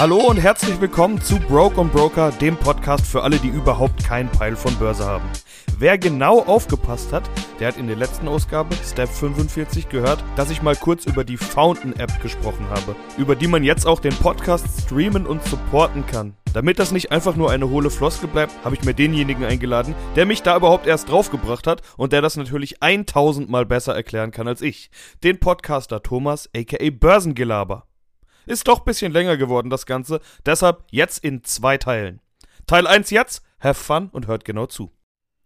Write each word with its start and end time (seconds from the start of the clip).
Hallo 0.00 0.16
und 0.16 0.38
herzlich 0.38 0.80
willkommen 0.80 1.20
zu 1.20 1.38
Broke 1.38 1.78
und 1.78 1.92
Broker, 1.92 2.30
dem 2.30 2.56
Podcast 2.56 3.04
für 3.04 3.22
alle, 3.22 3.36
die 3.36 3.48
überhaupt 3.48 4.02
keinen 4.02 4.30
Peil 4.30 4.56
von 4.56 4.74
Börse 4.76 5.04
haben. 5.04 5.28
Wer 5.78 5.98
genau 5.98 6.40
aufgepasst 6.40 7.12
hat, 7.12 7.28
der 7.58 7.68
hat 7.68 7.76
in 7.76 7.86
der 7.86 7.96
letzten 7.96 8.26
Ausgabe, 8.26 8.74
Step 8.76 9.10
45, 9.10 9.90
gehört, 9.90 10.24
dass 10.36 10.50
ich 10.50 10.62
mal 10.62 10.74
kurz 10.74 11.04
über 11.04 11.22
die 11.22 11.36
Fountain 11.36 11.94
App 12.00 12.18
gesprochen 12.22 12.66
habe, 12.70 12.96
über 13.18 13.36
die 13.36 13.46
man 13.46 13.62
jetzt 13.62 13.86
auch 13.86 14.00
den 14.00 14.14
Podcast 14.14 14.64
streamen 14.80 15.26
und 15.26 15.44
supporten 15.44 16.06
kann. 16.06 16.34
Damit 16.54 16.78
das 16.78 16.92
nicht 16.92 17.12
einfach 17.12 17.36
nur 17.36 17.50
eine 17.50 17.68
hohle 17.68 17.90
Floskel 17.90 18.30
bleibt, 18.30 18.54
habe 18.64 18.76
ich 18.76 18.84
mir 18.84 18.94
denjenigen 18.94 19.44
eingeladen, 19.44 19.94
der 20.16 20.24
mich 20.24 20.42
da 20.42 20.56
überhaupt 20.56 20.86
erst 20.86 21.10
draufgebracht 21.10 21.66
hat 21.66 21.82
und 21.98 22.14
der 22.14 22.22
das 22.22 22.38
natürlich 22.38 22.82
1000 22.82 23.50
Mal 23.50 23.66
besser 23.66 23.94
erklären 23.94 24.30
kann 24.30 24.48
als 24.48 24.62
ich. 24.62 24.90
Den 25.22 25.40
Podcaster 25.40 26.02
Thomas, 26.02 26.48
aka 26.56 26.88
Börsengelaber. 26.90 27.89
Ist 28.46 28.68
doch 28.68 28.80
ein 28.80 28.84
bisschen 28.84 29.12
länger 29.12 29.36
geworden, 29.36 29.70
das 29.70 29.86
Ganze. 29.86 30.20
Deshalb 30.44 30.84
jetzt 30.90 31.24
in 31.24 31.44
zwei 31.44 31.78
Teilen. 31.78 32.20
Teil 32.66 32.86
1 32.86 33.10
jetzt, 33.10 33.42
have 33.60 33.82
fun 33.82 34.08
und 34.12 34.26
hört 34.26 34.44
genau 34.44 34.66
zu. 34.66 34.92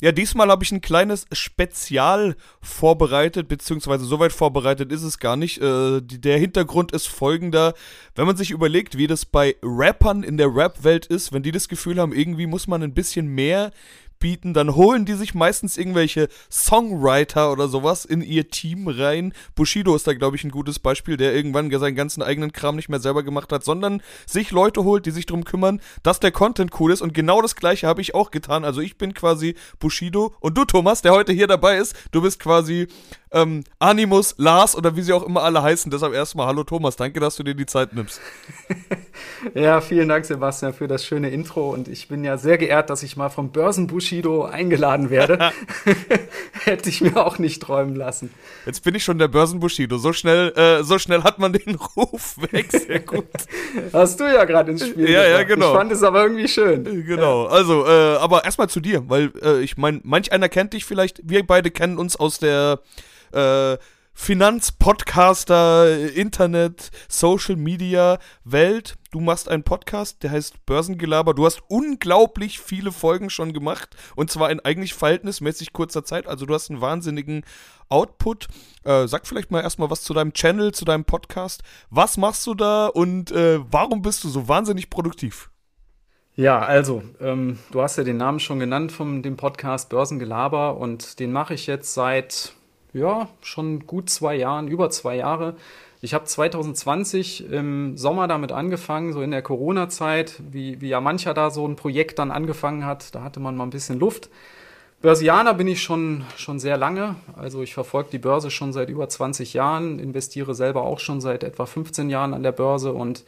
Ja, 0.03 0.11
diesmal 0.11 0.51
habe 0.51 0.65
ich 0.65 0.73
ein 0.73 0.81
kleines 0.81 1.25
Spezial 1.33 2.37
vorbereitet, 2.61 3.47
beziehungsweise 3.47 4.05
soweit 4.05 4.33
vorbereitet 4.33 4.91
ist 4.91 5.05
es 5.05 5.21
gar 5.21 5.37
nicht. 5.37 5.63
Äh, 5.63 6.03
der 6.03 6.37
Hintergrund 6.37 6.91
ist 6.93 7.07
folgender. 7.07 7.75
Wenn 8.17 8.27
man 8.27 8.37
sich 8.37 8.51
überlegt, 8.51 8.99
wie 8.99 9.07
das 9.07 9.25
bei 9.25 9.57
Rappern 9.63 10.25
in 10.25 10.37
der 10.37 10.55
Rap-Welt 10.55 11.07
ist, 11.07 11.33
wenn 11.33 11.45
die 11.45 11.53
das 11.53 11.69
Gefühl 11.69 12.01
haben, 12.01 12.13
irgendwie 12.13 12.47
muss 12.47 12.67
man 12.67 12.83
ein 12.83 12.93
bisschen 12.93 13.29
mehr 13.29 13.71
bieten, 14.25 14.55
dann 14.55 14.75
holen 14.75 15.05
die 15.05 15.13
sich 15.13 15.35
meistens 15.35 15.77
irgendwelche 15.77 16.29
Songwriter 16.51 17.53
oder 17.53 17.69
sowas 17.69 18.07
in 18.07 18.23
ihr 18.23 18.49
Team 18.49 18.89
rein. 18.89 19.35
Bushido 19.55 19.95
ist 19.95 20.07
da, 20.07 20.15
glaube 20.15 20.37
ich, 20.37 20.45
ein 20.45 20.51
gutes 20.51 20.79
Beispiel, 20.79 21.19
der 21.19 21.35
irgendwann 21.35 21.71
seinen 21.79 21.95
ganzen 21.95 22.23
eigenen 22.23 22.51
Kram 22.51 22.77
nicht 22.77 22.89
mehr 22.89 23.01
selber 23.01 23.23
gemacht 23.23 23.53
hat, 23.53 23.67
sondern 23.67 24.01
sich 24.25 24.51
Leute 24.51 24.83
holt, 24.83 25.05
die 25.05 25.11
sich 25.11 25.27
darum 25.27 25.45
kümmern, 25.45 25.79
dass 26.03 26.21
der 26.21 26.33
Content 26.33 26.71
cool 26.81 26.91
ist. 26.91 27.03
Und 27.03 27.13
genau 27.13 27.43
das 27.43 27.55
gleiche 27.55 27.87
habe 27.87 28.01
ich 28.01 28.15
auch 28.15 28.31
getan. 28.31 28.65
Also 28.65 28.81
ich 28.81 28.97
bin 28.97 29.13
quasi 29.13 29.57
Bushido 29.79 30.35
und 30.41 30.57
du, 30.57 30.65
Thomas, 30.65 31.03
der 31.03 31.13
heute 31.13 31.35
hier 31.35 31.47
dabei 31.47 31.77
ist, 31.77 31.95
du 32.11 32.23
bist 32.23 32.41
quasi 32.41 32.89
ähm, 33.31 33.63
Animus, 33.79 34.37
Lars 34.39 34.75
oder 34.75 34.97
wie 34.97 35.03
sie 35.03 35.13
auch 35.13 35.25
immer 35.25 35.43
alle 35.43 35.63
heißen. 35.63 35.91
Deshalb 35.91 36.15
erstmal 36.15 36.47
Hallo 36.47 36.65
Thomas, 36.65 36.97
danke, 36.97 37.21
dass 37.21 37.37
du 37.37 37.43
dir 37.43 37.55
die 37.55 37.67
Zeit 37.67 37.93
nimmst. 37.93 38.23
ja, 39.55 39.81
vielen 39.81 40.09
Dank, 40.09 40.25
Sebastian, 40.25 40.73
für 40.73 40.89
das 40.89 41.05
schöne 41.05 41.31
Intro. 41.31 41.71
Und 41.71 41.89
ich 41.89 42.09
bin 42.09 42.25
ja 42.25 42.39
sehr 42.39 42.59
geehrt, 42.59 42.91
dass 42.91 43.03
ich 43.03 43.17
mal 43.17 43.29
vom 43.29 43.51
Börsen 43.51 43.87
Bushido 43.87 44.45
eingeladen 44.45 45.11
werde. 45.11 45.39
Hätte 46.65 46.89
ich 46.89 47.01
mir 47.01 47.17
auch 47.17 47.39
nicht 47.39 47.63
träumen 47.63 47.95
lassen. 47.95 48.31
Jetzt 48.67 48.83
bin 48.83 48.95
ich 48.95 49.05
schon 49.05 49.19
der 49.19 49.29
Börsen 49.29 49.61
Bushido. 49.61 49.99
So 49.99 50.13
schnell, 50.13 50.53
äh, 50.57 50.83
so 50.83 50.99
schnell 50.99 51.23
hat 51.23 51.39
man 51.39 51.53
den 51.53 51.75
Ruf 51.97 52.37
weg. 52.51 52.71
Sehr 52.71 53.01
gut. 53.01 53.27
Hast 53.93 54.21
du 54.21 54.25
ja 54.25 54.45
gerade 54.45 54.73
ins 54.73 54.87
Spiel. 54.87 55.09
Ja, 55.09 55.23
gebracht. 55.23 55.41
ja, 55.41 55.43
genau. 55.43 55.73
Ich 55.73 55.77
fand 55.79 55.93
es 55.93 56.03
aber 56.03 56.23
irgendwie 56.23 56.49
schön. 56.49 56.85
Genau. 57.07 57.45
Ja. 57.45 57.51
Also, 57.51 57.87
äh, 57.87 58.17
aber 58.17 58.45
erstmal 58.45 58.69
zu 58.69 58.81
dir, 58.81 59.09
weil 59.09 59.33
äh, 59.43 59.61
ich 59.61 59.77
meine, 59.77 60.01
manch 60.05 60.33
einer 60.33 60.49
kennt 60.49 60.73
dich 60.73 60.85
vielleicht. 60.85 61.21
Wir 61.25 61.47
beide 61.47 61.71
kennen 61.71 61.99
uns 61.99 62.17
aus 62.17 62.39
der 62.39 62.81
äh, 63.33 63.77
Finanzpodcaster, 64.15 66.15
Internet, 66.15 66.91
Social 67.09 67.57
Media 67.57 68.19
Welt. 68.45 68.97
Du 69.11 69.21
machst 69.21 69.49
einen 69.49 69.65
Podcast, 69.65 70.23
der 70.23 70.31
heißt 70.31 70.65
Börsengelaber. 70.67 71.35
Du 71.35 71.45
hast 71.45 71.63
unglaublich 71.69 72.61
viele 72.61 72.93
Folgen 72.93 73.29
schon 73.29 73.53
gemacht 73.53 73.97
und 74.17 74.31
zwar 74.31 74.51
in 74.51 74.61
eigentlich 74.61 74.95
verhältnismäßig 74.95 75.73
kurzer 75.73 76.05
Zeit. 76.05 76.27
Also 76.27 76.47
du 76.47 76.55
hast 76.55 76.71
einen 76.71 76.81
wahnsinnigen 76.81 77.45
Output. 77.89 78.49
Äh, 78.85 79.09
sag 79.09 79.27
vielleicht 79.27 79.51
mal 79.51 79.63
erstmal 79.63 79.91
was 79.91 80.03
zu 80.03 80.15
deinem 80.15 80.33
Channel, 80.33 80.73
zu 80.73 80.85
deinem 80.85 81.05
Podcast. 81.05 81.63
Was 81.91 82.17
machst 82.17 82.47
du 82.47 82.55
da 82.55 82.87
und 82.87 83.33
äh, 83.33 83.61
warum 83.71 84.03
bist 84.03 84.25
du 84.25 84.29
so 84.29 84.49
wahnsinnig 84.49 84.91
produktiv? 84.91 85.51
Ja, 86.37 86.61
also, 86.61 87.03
ähm, 87.21 87.59
du 87.71 87.81
hast 87.81 87.97
ja 87.97 88.03
den 88.03 88.17
Namen 88.17 88.41
schon 88.41 88.59
genannt 88.59 88.91
von 88.91 89.23
dem 89.23 89.37
Podcast 89.37 89.89
Börsengelaber 89.91 90.77
und 90.77 91.21
den 91.21 91.31
mache 91.31 91.55
ich 91.55 91.69
jetzt 91.69 91.95
seit 91.95 92.55
ja, 92.95 93.29
schon 93.43 93.87
gut 93.87 94.09
zwei 94.09 94.37
Jahren, 94.37 94.69
über 94.69 94.89
zwei 94.89 95.17
Jahre. 95.17 95.57
Ich 96.01 96.15
habe 96.15 96.25
2020 96.25 97.51
im 97.51 97.97
Sommer 97.97 98.29
damit 98.29 98.53
angefangen, 98.53 99.13
so 99.13 99.23
in 99.23 99.31
der 99.31 99.43
Corona-Zeit, 99.43 100.41
wie, 100.51 100.81
wie 100.81 100.89
ja 100.89 101.01
mancher 101.01 101.35
da 101.35 101.51
so 101.51 101.67
ein 101.67 101.77
Projekt 101.77 102.19
dann 102.19 102.31
angefangen 102.31 102.85
hat. 102.85 103.15
Da 103.15 103.23
hatte 103.23 103.41
man 103.41 103.57
mal 103.57 103.65
ein 103.65 103.71
bisschen 103.71 103.99
Luft. 103.99 104.31
Börsianer 105.01 105.55
bin 105.55 105.67
ich 105.67 105.83
schon, 105.83 106.25
schon 106.37 106.59
sehr 106.59 106.77
lange. 106.77 107.17
Also 107.37 107.63
ich 107.63 107.75
verfolge 107.75 108.11
die 108.13 108.19
Börse 108.19 108.51
schon 108.51 108.73
seit 108.73 108.89
über 108.89 109.09
20 109.09 109.55
Jahren, 109.55 109.99
investiere 109.99 110.55
selber 110.55 110.83
auch 110.83 110.99
schon 110.99 111.21
seit 111.21 111.43
etwa 111.43 111.67
15 111.67 112.09
Jahren 112.11 112.33
an 112.33 112.43
der 112.43 112.53
Börse 112.53 112.93
und 112.93 113.25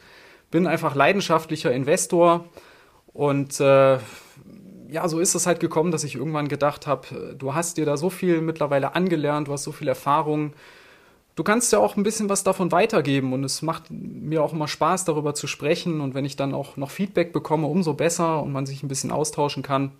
bin 0.49 0.65
einfach 0.65 0.95
leidenschaftlicher 0.95 1.71
Investor. 1.71 2.45
Und 3.13 3.59
äh, 3.59 3.97
ja, 4.89 5.07
so 5.07 5.19
ist 5.19 5.35
es 5.35 5.45
halt 5.47 5.59
gekommen, 5.59 5.91
dass 5.91 6.03
ich 6.03 6.15
irgendwann 6.15 6.47
gedacht 6.47 6.87
habe, 6.87 7.35
du 7.37 7.53
hast 7.53 7.77
dir 7.77 7.85
da 7.85 7.97
so 7.97 8.09
viel 8.09 8.41
mittlerweile 8.41 8.95
angelernt, 8.95 9.47
du 9.47 9.53
hast 9.53 9.63
so 9.63 9.71
viel 9.71 9.87
Erfahrung. 9.87 10.53
Du 11.35 11.43
kannst 11.43 11.71
ja 11.71 11.79
auch 11.79 11.95
ein 11.95 12.03
bisschen 12.03 12.29
was 12.29 12.43
davon 12.43 12.71
weitergeben 12.71 13.31
und 13.33 13.43
es 13.43 13.61
macht 13.61 13.91
mir 13.91 14.41
auch 14.41 14.53
immer 14.53 14.67
Spaß, 14.67 15.05
darüber 15.05 15.35
zu 15.35 15.45
sprechen. 15.45 16.01
Und 16.01 16.15
wenn 16.15 16.25
ich 16.25 16.35
dann 16.35 16.53
auch 16.53 16.77
noch 16.77 16.89
Feedback 16.89 17.31
bekomme, 17.31 17.67
umso 17.67 17.93
besser 17.93 18.41
und 18.41 18.51
man 18.51 18.65
sich 18.65 18.81
ein 18.81 18.87
bisschen 18.87 19.11
austauschen 19.11 19.61
kann. 19.61 19.91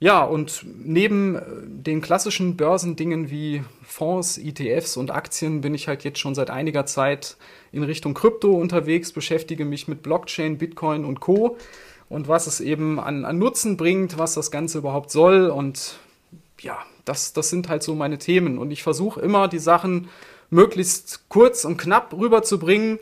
Ja, 0.00 0.24
und 0.24 0.66
neben 0.84 1.36
äh, 1.36 1.40
den 1.64 2.00
klassischen 2.00 2.56
Börsendingen 2.56 3.30
wie 3.30 3.62
Fonds, 3.84 4.38
ETFs 4.38 4.96
und 4.96 5.12
Aktien 5.12 5.60
bin 5.60 5.74
ich 5.74 5.86
halt 5.86 6.02
jetzt 6.02 6.18
schon 6.18 6.34
seit 6.34 6.50
einiger 6.50 6.84
Zeit 6.84 7.36
in 7.70 7.84
Richtung 7.84 8.12
Krypto 8.12 8.52
unterwegs, 8.52 9.12
beschäftige 9.12 9.64
mich 9.64 9.86
mit 9.86 10.02
Blockchain, 10.02 10.58
Bitcoin 10.58 11.04
und 11.04 11.20
Co 11.20 11.56
und 12.08 12.28
was 12.28 12.46
es 12.46 12.60
eben 12.60 13.00
an, 13.00 13.24
an 13.24 13.38
Nutzen 13.38 13.76
bringt, 13.76 14.18
was 14.18 14.34
das 14.34 14.50
Ganze 14.50 14.78
überhaupt 14.78 15.10
soll. 15.10 15.48
Und 15.48 15.98
ja, 16.60 16.78
das, 17.04 17.32
das 17.32 17.50
sind 17.50 17.68
halt 17.68 17.82
so 17.82 17.94
meine 17.94 18.18
Themen. 18.18 18.58
Und 18.58 18.70
ich 18.70 18.82
versuche 18.82 19.20
immer, 19.20 19.48
die 19.48 19.58
Sachen 19.58 20.08
möglichst 20.50 21.24
kurz 21.28 21.64
und 21.64 21.76
knapp 21.76 22.12
rüberzubringen. 22.12 22.98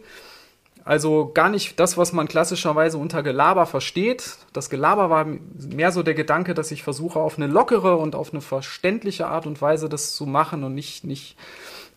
Also 0.84 1.30
gar 1.32 1.48
nicht 1.48 1.78
das, 1.78 1.96
was 1.96 2.12
man 2.12 2.26
klassischerweise 2.26 2.98
unter 2.98 3.22
Gelaber 3.22 3.66
versteht. 3.66 4.36
Das 4.52 4.68
Gelaber 4.68 5.10
war 5.10 5.26
mehr 5.54 5.92
so 5.92 6.02
der 6.02 6.14
Gedanke, 6.14 6.54
dass 6.54 6.72
ich 6.72 6.82
versuche, 6.82 7.20
auf 7.20 7.36
eine 7.36 7.46
lockere 7.46 7.96
und 7.96 8.16
auf 8.16 8.32
eine 8.32 8.40
verständliche 8.40 9.28
Art 9.28 9.46
und 9.46 9.62
Weise 9.62 9.88
das 9.88 10.14
zu 10.14 10.26
machen 10.26 10.64
und 10.64 10.74
nicht, 10.74 11.04
nicht 11.04 11.36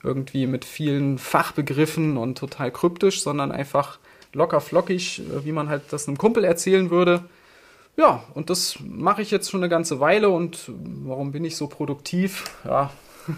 irgendwie 0.04 0.46
mit 0.46 0.66
vielen 0.66 1.18
Fachbegriffen 1.18 2.18
und 2.18 2.38
total 2.38 2.72
kryptisch, 2.72 3.24
sondern 3.24 3.52
einfach 3.52 3.98
locker 4.36 4.62
flockig, 4.62 5.20
äh, 5.20 5.46
wie 5.46 5.52
man 5.52 5.70
halt 5.70 5.84
das 5.92 6.08
einem 6.08 6.18
Kumpel 6.18 6.44
erzählen 6.44 6.92
würde. 6.92 7.24
Ja, 7.98 8.24
und 8.34 8.50
das 8.50 8.78
mache 8.84 9.22
ich 9.22 9.32
jetzt 9.32 9.50
schon 9.50 9.62
eine 9.62 9.70
ganze 9.70 10.00
Weile 10.00 10.30
und 10.30 10.70
warum 11.06 11.32
bin 11.32 11.46
ich 11.46 11.56
so 11.56 11.68
produktiv? 11.68 12.44
Ja, 12.66 12.92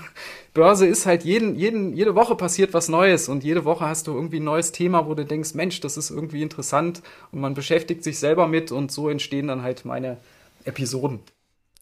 Börse 0.53 0.88
ist 0.88 1.06
halt 1.06 1.24
jeden, 1.24 1.56
jeden, 1.56 1.96
jede 1.96 2.16
Woche 2.16 2.36
passiert 2.36 2.74
was 2.74 2.90
Neues 2.90 3.30
und 3.30 3.44
jede 3.44 3.66
Woche 3.66 3.86
hast 3.86 4.07
du 4.07 4.13
irgendwie 4.13 4.40
ein 4.40 4.46
neues 4.46 4.72
Thema, 4.72 5.07
wo 5.07 5.13
du 5.13 5.25
denkst, 5.25 5.53
Mensch, 5.53 5.80
das 5.80 5.96
ist 5.96 6.09
irgendwie 6.09 6.41
interessant 6.41 7.03
und 7.31 7.40
man 7.40 7.53
beschäftigt 7.53 8.03
sich 8.03 8.19
selber 8.19 8.47
mit 8.47 8.72
und 8.72 8.91
so 8.91 9.09
entstehen 9.09 9.47
dann 9.47 9.62
halt 9.62 9.86
meine 9.86 10.18
Episoden 10.66 11.19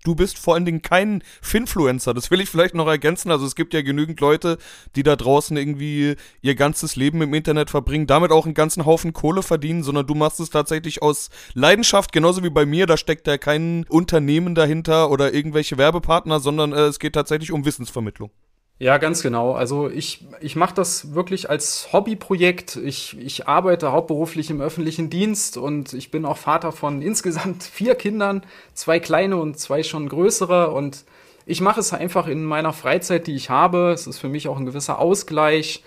du 0.05 0.15
bist 0.15 0.37
vor 0.37 0.53
allen 0.53 0.65
Dingen 0.65 0.81
kein 0.81 1.23
Finfluencer. 1.41 2.13
Das 2.13 2.31
will 2.31 2.39
ich 2.39 2.49
vielleicht 2.49 2.75
noch 2.75 2.87
ergänzen. 2.87 3.31
Also 3.31 3.45
es 3.45 3.55
gibt 3.55 3.73
ja 3.73 3.81
genügend 3.81 4.19
Leute, 4.19 4.57
die 4.95 5.03
da 5.03 5.15
draußen 5.15 5.57
irgendwie 5.57 6.15
ihr 6.41 6.55
ganzes 6.55 6.95
Leben 6.95 7.21
im 7.21 7.33
Internet 7.33 7.69
verbringen, 7.69 8.07
damit 8.07 8.31
auch 8.31 8.45
einen 8.45 8.53
ganzen 8.53 8.85
Haufen 8.85 9.13
Kohle 9.13 9.43
verdienen, 9.43 9.83
sondern 9.83 10.07
du 10.07 10.15
machst 10.15 10.39
es 10.39 10.49
tatsächlich 10.49 11.01
aus 11.01 11.29
Leidenschaft, 11.53 12.11
genauso 12.11 12.43
wie 12.43 12.49
bei 12.49 12.65
mir. 12.65 12.85
Da 12.85 12.97
steckt 12.97 13.27
ja 13.27 13.37
kein 13.37 13.85
Unternehmen 13.89 14.55
dahinter 14.55 15.09
oder 15.09 15.33
irgendwelche 15.33 15.77
Werbepartner, 15.77 16.39
sondern 16.39 16.73
äh, 16.73 16.85
es 16.85 16.99
geht 16.99 17.13
tatsächlich 17.13 17.51
um 17.51 17.65
Wissensvermittlung. 17.65 18.31
Ja, 18.77 18.97
ganz 18.97 19.21
genau. 19.23 19.53
Also 19.53 19.89
ich, 19.89 20.25
ich 20.41 20.57
mache 20.57 20.73
das 20.73 21.13
wirklich 21.13 21.49
als 21.49 21.93
Hobbyprojekt. 21.93 22.75
Ich, 22.75 23.17
ich 23.17 23.47
arbeite 23.47 23.93
hauptberuflich 23.93 24.49
im 24.49 24.59
öffentlichen 24.59 25.09
Dienst 25.09 25.55
und 25.55 25.93
ich 25.93 26.11
bin 26.11 26.25
auch 26.25 26.35
Vater 26.37 26.73
von 26.73 27.01
insgesamt 27.01 27.63
vier 27.73 27.95
Kindern, 27.95 28.43
zwei 28.73 28.99
kleine 28.99 29.37
und 29.37 29.57
zwei 29.57 29.81
schon 29.81 30.09
größere. 30.09 30.71
Und 30.71 31.05
ich 31.45 31.61
mache 31.61 31.79
es 31.79 31.93
einfach 31.93 32.27
in 32.27 32.43
meiner 32.43 32.73
Freizeit, 32.73 33.27
die 33.27 33.35
ich 33.35 33.49
habe. 33.49 33.91
Es 33.91 34.07
ist 34.07 34.19
für 34.19 34.29
mich 34.29 34.49
auch 34.49 34.57
ein 34.57 34.65
gewisser 34.65 34.99
Ausgleich. 34.99 35.81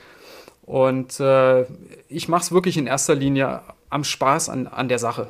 Und 0.62 1.20
äh, 1.20 1.66
ich 2.08 2.28
mache 2.28 2.42
es 2.42 2.52
wirklich 2.52 2.78
in 2.78 2.86
erster 2.86 3.14
Linie 3.14 3.60
am 3.90 4.04
Spaß 4.04 4.48
an, 4.48 4.66
an 4.66 4.88
der 4.88 4.98
Sache. 4.98 5.28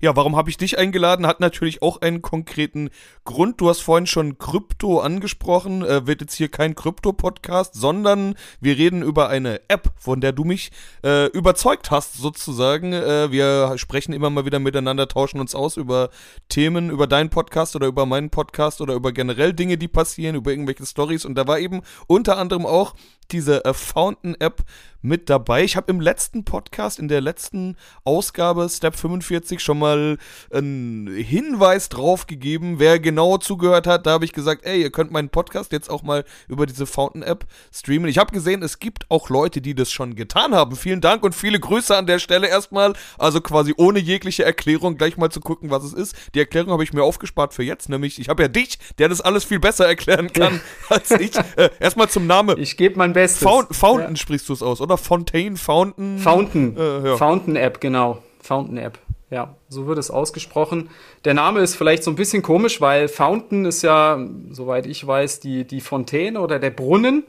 Ja, 0.00 0.14
warum 0.14 0.36
habe 0.36 0.48
ich 0.48 0.56
dich 0.56 0.78
eingeladen? 0.78 1.26
Hat 1.26 1.40
natürlich 1.40 1.82
auch 1.82 2.00
einen 2.00 2.22
konkreten 2.22 2.90
Grund. 3.24 3.60
Du 3.60 3.68
hast 3.68 3.80
vorhin 3.80 4.06
schon 4.06 4.38
Krypto 4.38 5.00
angesprochen. 5.00 5.84
Äh, 5.84 6.06
wird 6.06 6.20
jetzt 6.20 6.34
hier 6.34 6.48
kein 6.48 6.76
Krypto-Podcast, 6.76 7.74
sondern 7.74 8.36
wir 8.60 8.78
reden 8.78 9.02
über 9.02 9.28
eine 9.28 9.60
App, 9.66 9.90
von 9.96 10.20
der 10.20 10.30
du 10.30 10.44
mich 10.44 10.70
äh, 11.04 11.26
überzeugt 11.30 11.90
hast, 11.90 12.14
sozusagen. 12.14 12.92
Äh, 12.92 13.32
wir 13.32 13.76
sprechen 13.76 14.12
immer 14.12 14.30
mal 14.30 14.44
wieder 14.44 14.60
miteinander, 14.60 15.08
tauschen 15.08 15.40
uns 15.40 15.56
aus 15.56 15.76
über 15.76 16.10
Themen 16.48 16.90
über 16.90 17.08
deinen 17.08 17.30
Podcast 17.30 17.74
oder 17.74 17.88
über 17.88 18.06
meinen 18.06 18.30
Podcast 18.30 18.80
oder 18.80 18.94
über 18.94 19.10
generell 19.10 19.52
Dinge, 19.52 19.78
die 19.78 19.88
passieren, 19.88 20.36
über 20.36 20.52
irgendwelche 20.52 20.86
Stories. 20.86 21.24
Und 21.24 21.34
da 21.34 21.48
war 21.48 21.58
eben 21.58 21.82
unter 22.06 22.38
anderem 22.38 22.66
auch 22.66 22.94
diese 23.30 23.64
äh, 23.64 23.74
Fountain-App 23.74 24.64
mit 25.00 25.30
dabei. 25.30 25.62
Ich 25.64 25.76
habe 25.76 25.90
im 25.90 26.00
letzten 26.00 26.44
Podcast, 26.44 26.98
in 26.98 27.08
der 27.08 27.20
letzten 27.20 27.76
Ausgabe 28.04 28.68
Step 28.68 28.96
45 28.96 29.60
schon 29.60 29.78
mal 29.78 30.18
einen 30.52 31.06
Hinweis 31.06 31.88
drauf 31.88 32.26
gegeben, 32.26 32.78
wer 32.78 32.98
genau 32.98 33.38
zugehört 33.38 33.86
hat. 33.86 34.06
Da 34.06 34.12
habe 34.12 34.24
ich 34.24 34.32
gesagt, 34.32 34.64
ey, 34.64 34.82
ihr 34.82 34.90
könnt 34.90 35.12
meinen 35.12 35.28
Podcast 35.28 35.72
jetzt 35.72 35.88
auch 35.88 36.02
mal 36.02 36.24
über 36.48 36.66
diese 36.66 36.86
Fountain-App 36.86 37.46
streamen. 37.72 38.08
Ich 38.08 38.18
habe 38.18 38.32
gesehen, 38.32 38.62
es 38.62 38.80
gibt 38.80 39.08
auch 39.08 39.30
Leute, 39.30 39.60
die 39.60 39.74
das 39.74 39.92
schon 39.92 40.16
getan 40.16 40.54
haben. 40.54 40.74
Vielen 40.74 41.00
Dank 41.00 41.22
und 41.22 41.34
viele 41.34 41.60
Grüße 41.60 41.96
an 41.96 42.06
der 42.06 42.18
Stelle 42.18 42.48
erstmal. 42.48 42.94
Also 43.18 43.40
quasi 43.40 43.74
ohne 43.76 44.00
jegliche 44.00 44.44
Erklärung 44.44 44.96
gleich 44.96 45.16
mal 45.16 45.30
zu 45.30 45.40
gucken, 45.40 45.70
was 45.70 45.84
es 45.84 45.92
ist. 45.92 46.16
Die 46.34 46.40
Erklärung 46.40 46.72
habe 46.72 46.82
ich 46.82 46.92
mir 46.92 47.04
aufgespart 47.04 47.54
für 47.54 47.62
jetzt, 47.62 47.88
nämlich 47.88 48.18
ich 48.18 48.28
habe 48.28 48.42
ja 48.42 48.48
dich, 48.48 48.78
der 48.98 49.08
das 49.08 49.20
alles 49.20 49.44
viel 49.44 49.60
besser 49.60 49.86
erklären 49.86 50.32
kann 50.32 50.60
als 50.88 51.10
ich. 51.12 51.36
Äh, 51.56 51.70
erstmal 51.78 52.08
zum 52.08 52.26
Namen. 52.26 52.58
Ich 52.58 52.76
gebe 52.76 52.98
mein 52.98 53.14
Bestes. 53.18 53.42
Fountain, 53.42 53.74
Fountain 53.74 54.10
ja. 54.10 54.16
sprichst 54.16 54.48
du 54.48 54.52
es 54.52 54.62
aus, 54.62 54.80
oder? 54.80 54.96
Fontaine, 54.96 55.56
Fountain. 55.56 56.18
Fountain. 56.18 56.76
Äh, 56.76 57.08
ja. 57.08 57.16
Fountain 57.16 57.56
App, 57.56 57.80
genau. 57.80 58.18
Fountain 58.40 58.78
App. 58.78 58.98
Ja, 59.30 59.56
so 59.68 59.86
wird 59.86 59.98
es 59.98 60.10
ausgesprochen. 60.10 60.88
Der 61.24 61.34
Name 61.34 61.60
ist 61.60 61.74
vielleicht 61.74 62.02
so 62.02 62.10
ein 62.10 62.16
bisschen 62.16 62.42
komisch, 62.42 62.80
weil 62.80 63.08
Fountain 63.08 63.66
ist 63.66 63.82
ja, 63.82 64.18
soweit 64.50 64.86
ich 64.86 65.06
weiß, 65.06 65.40
die, 65.40 65.66
die 65.66 65.80
Fontäne 65.80 66.40
oder 66.40 66.58
der 66.58 66.70
Brunnen. 66.70 67.24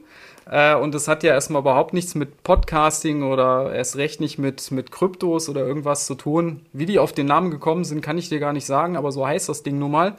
Äh, 0.48 0.76
und 0.76 0.94
das 0.94 1.08
hat 1.08 1.22
ja 1.24 1.32
erstmal 1.32 1.60
überhaupt 1.60 1.92
nichts 1.92 2.14
mit 2.14 2.42
Podcasting 2.42 3.22
oder 3.22 3.74
erst 3.74 3.96
recht 3.96 4.20
nicht 4.20 4.38
mit, 4.38 4.70
mit 4.70 4.90
Kryptos 4.92 5.48
oder 5.48 5.66
irgendwas 5.66 6.06
zu 6.06 6.14
tun. 6.14 6.62
Wie 6.72 6.86
die 6.86 6.98
auf 6.98 7.12
den 7.12 7.26
Namen 7.26 7.50
gekommen 7.50 7.84
sind, 7.84 8.00
kann 8.00 8.16
ich 8.16 8.28
dir 8.28 8.40
gar 8.40 8.52
nicht 8.52 8.66
sagen, 8.66 8.96
aber 8.96 9.12
so 9.12 9.26
heißt 9.26 9.48
das 9.48 9.62
Ding 9.62 9.78
nun 9.78 9.90
mal. 9.90 10.16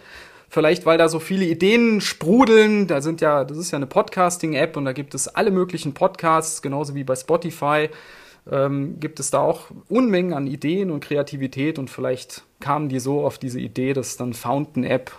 Vielleicht, 0.54 0.86
weil 0.86 0.98
da 0.98 1.08
so 1.08 1.20
viele 1.20 1.46
Ideen 1.46 2.02
sprudeln. 2.02 2.86
Da 2.86 3.00
sind 3.00 3.22
ja, 3.22 3.46
das 3.46 3.58
ist 3.58 3.72
ja 3.72 3.78
eine 3.78 3.88
Podcasting-App 3.88 4.76
und 4.76 4.84
da 4.84 4.92
gibt 4.92 5.16
es 5.16 5.30
alle 5.30 5.50
möglichen 5.50 5.94
Podcasts, 5.94 6.62
genauso 6.62 6.94
wie 6.94 7.06
bei 7.06 7.16
Spotify. 7.16 7.90
Ähm, 8.52 9.00
gibt 9.00 9.22
es 9.22 9.32
da 9.32 9.40
auch 9.40 9.68
Unmengen 9.88 10.34
an 10.34 10.48
Ideen 10.48 10.92
und 10.92 11.00
Kreativität 11.02 11.80
und 11.80 11.90
vielleicht 11.90 12.44
kamen 12.60 12.90
die 12.90 13.00
so 13.00 13.26
auf 13.26 13.38
diese 13.38 13.62
Idee, 13.62 13.94
dass 13.94 14.18
dann 14.18 14.34
Fountain-App 14.34 15.14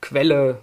Quelle 0.00 0.58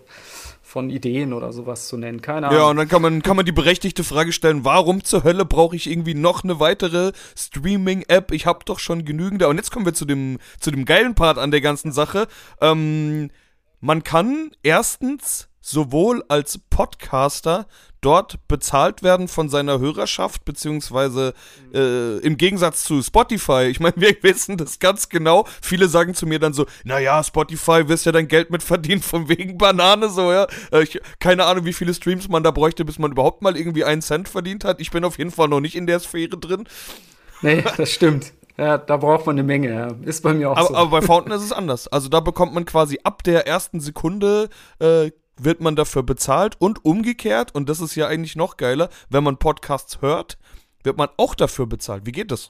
von 0.62 0.90
Ideen 0.90 1.32
oder 1.32 1.54
sowas 1.54 1.88
zu 1.88 1.96
nennen. 1.96 2.22
Keine 2.22 2.48
Ahnung. 2.48 2.60
Ja, 2.60 2.68
und 2.68 2.76
dann 2.76 2.90
kann 2.90 3.02
man, 3.02 3.24
kann 3.24 3.38
man 3.38 3.46
die 3.46 3.54
berechtigte 3.54 4.04
Frage 4.04 4.34
stellen, 4.34 4.66
warum 4.66 5.06
zur 5.06 5.24
Hölle 5.24 5.46
brauche 5.46 5.78
ich 5.78 5.90
irgendwie 5.90 6.16
noch 6.16 6.44
eine 6.44 6.60
weitere 6.60 7.14
Streaming-App? 7.34 8.34
Ich 8.34 8.46
habe 8.46 8.60
doch 8.66 8.80
schon 8.80 9.06
genügend. 9.06 9.42
Und 9.44 9.56
jetzt 9.56 9.72
kommen 9.72 9.86
wir 9.86 9.94
zu 9.94 10.04
dem, 10.04 10.38
zu 10.60 10.70
dem 10.70 10.84
geilen 10.84 11.16
Part 11.16 11.38
an 11.38 11.52
der 11.52 11.62
ganzen 11.62 11.94
Sache. 11.94 12.28
Ähm, 12.60 13.30
man 13.80 14.04
kann 14.04 14.52
erstens 14.64 15.48
sowohl 15.62 16.24
als 16.28 16.58
Podcaster 16.70 17.68
dort 18.02 18.48
bezahlt 18.48 19.04
werden 19.04 19.28
von 19.28 19.50
seiner 19.50 19.80
Hörerschaft, 19.80 20.46
beziehungsweise 20.46 21.34
äh, 21.74 22.18
im 22.20 22.38
Gegensatz 22.38 22.84
zu 22.84 23.02
Spotify. 23.02 23.68
Ich 23.70 23.80
meine, 23.80 23.96
wir 23.98 24.16
wissen 24.24 24.58
das 24.58 24.80
ganz 24.80 25.10
genau. 25.10 25.46
Viele 25.62 25.90
sagen 25.90 26.14
zu 26.14 26.26
mir 26.26 26.40
dann 26.40 26.54
so, 26.54 26.66
naja, 26.86 27.24
Spotify 27.24 27.88
wirst 27.88 28.06
ja 28.06 28.12
dein 28.12 28.28
Geld 28.28 28.52
mit 28.52 28.64
verdienen 28.64 29.02
von 29.02 29.28
wegen 29.28 29.58
Banane, 29.58 30.10
so, 30.10 30.32
ja. 30.32 30.48
Äh, 30.72 30.84
ich, 30.84 31.00
keine 31.20 31.46
Ahnung, 31.46 31.66
wie 31.66 31.74
viele 31.74 31.94
Streams 31.94 32.30
man 32.30 32.44
da 32.44 32.52
bräuchte, 32.52 32.86
bis 32.86 33.00
man 33.00 33.12
überhaupt 33.12 33.42
mal 33.42 33.58
irgendwie 33.58 33.84
einen 33.84 34.02
Cent 34.02 34.30
verdient 34.30 34.64
hat. 34.64 34.80
Ich 34.80 34.92
bin 34.92 35.04
auf 35.04 35.18
jeden 35.18 35.32
Fall 35.32 35.50
noch 35.50 35.60
nicht 35.60 35.76
in 35.76 35.88
der 35.88 36.00
Sphäre 36.00 36.38
drin. 36.38 36.68
Nee, 37.42 37.64
das 37.78 37.92
stimmt. 37.92 38.34
Ja, 38.60 38.78
da 38.78 38.98
braucht 38.98 39.26
man 39.26 39.36
eine 39.36 39.44
Menge, 39.44 39.74
ja. 39.74 39.88
Ist 40.02 40.22
bei 40.22 40.34
mir 40.34 40.52
auch 40.52 40.58
aber, 40.58 40.68
so. 40.68 40.76
Aber 40.76 41.00
bei 41.00 41.02
Fountain 41.02 41.32
ist 41.32 41.44
es 41.44 41.54
anders. 41.54 41.88
Also 41.88 42.10
da 42.10 42.20
bekommt 42.20 42.54
man 42.54 42.66
quasi 42.66 43.00
ab 43.06 43.24
der 43.24 43.48
ersten 43.48 43.80
Sekunde 43.80 44.50
äh, 44.80 45.12
wird 45.38 45.62
man 45.62 45.78
dafür 45.78 46.04
bezahlt 46.04 46.58
und 46.60 46.84
umgekehrt, 46.84 47.56
und 47.56 47.70
das 47.70 47.80
ist 47.80 47.96
ja 47.96 48.08
eigentlich 48.08 48.36
noch 48.36 48.58
geiler, 48.58 48.90
wenn 49.10 49.24
man 49.24 49.38
Podcasts 49.38 50.02
hört, 50.02 50.38
wird 50.84 50.98
man 50.98 51.08
auch 51.16 51.36
dafür 51.36 51.68
bezahlt. 51.68 52.06
Wie 52.06 52.12
geht 52.12 52.32
das? 52.32 52.50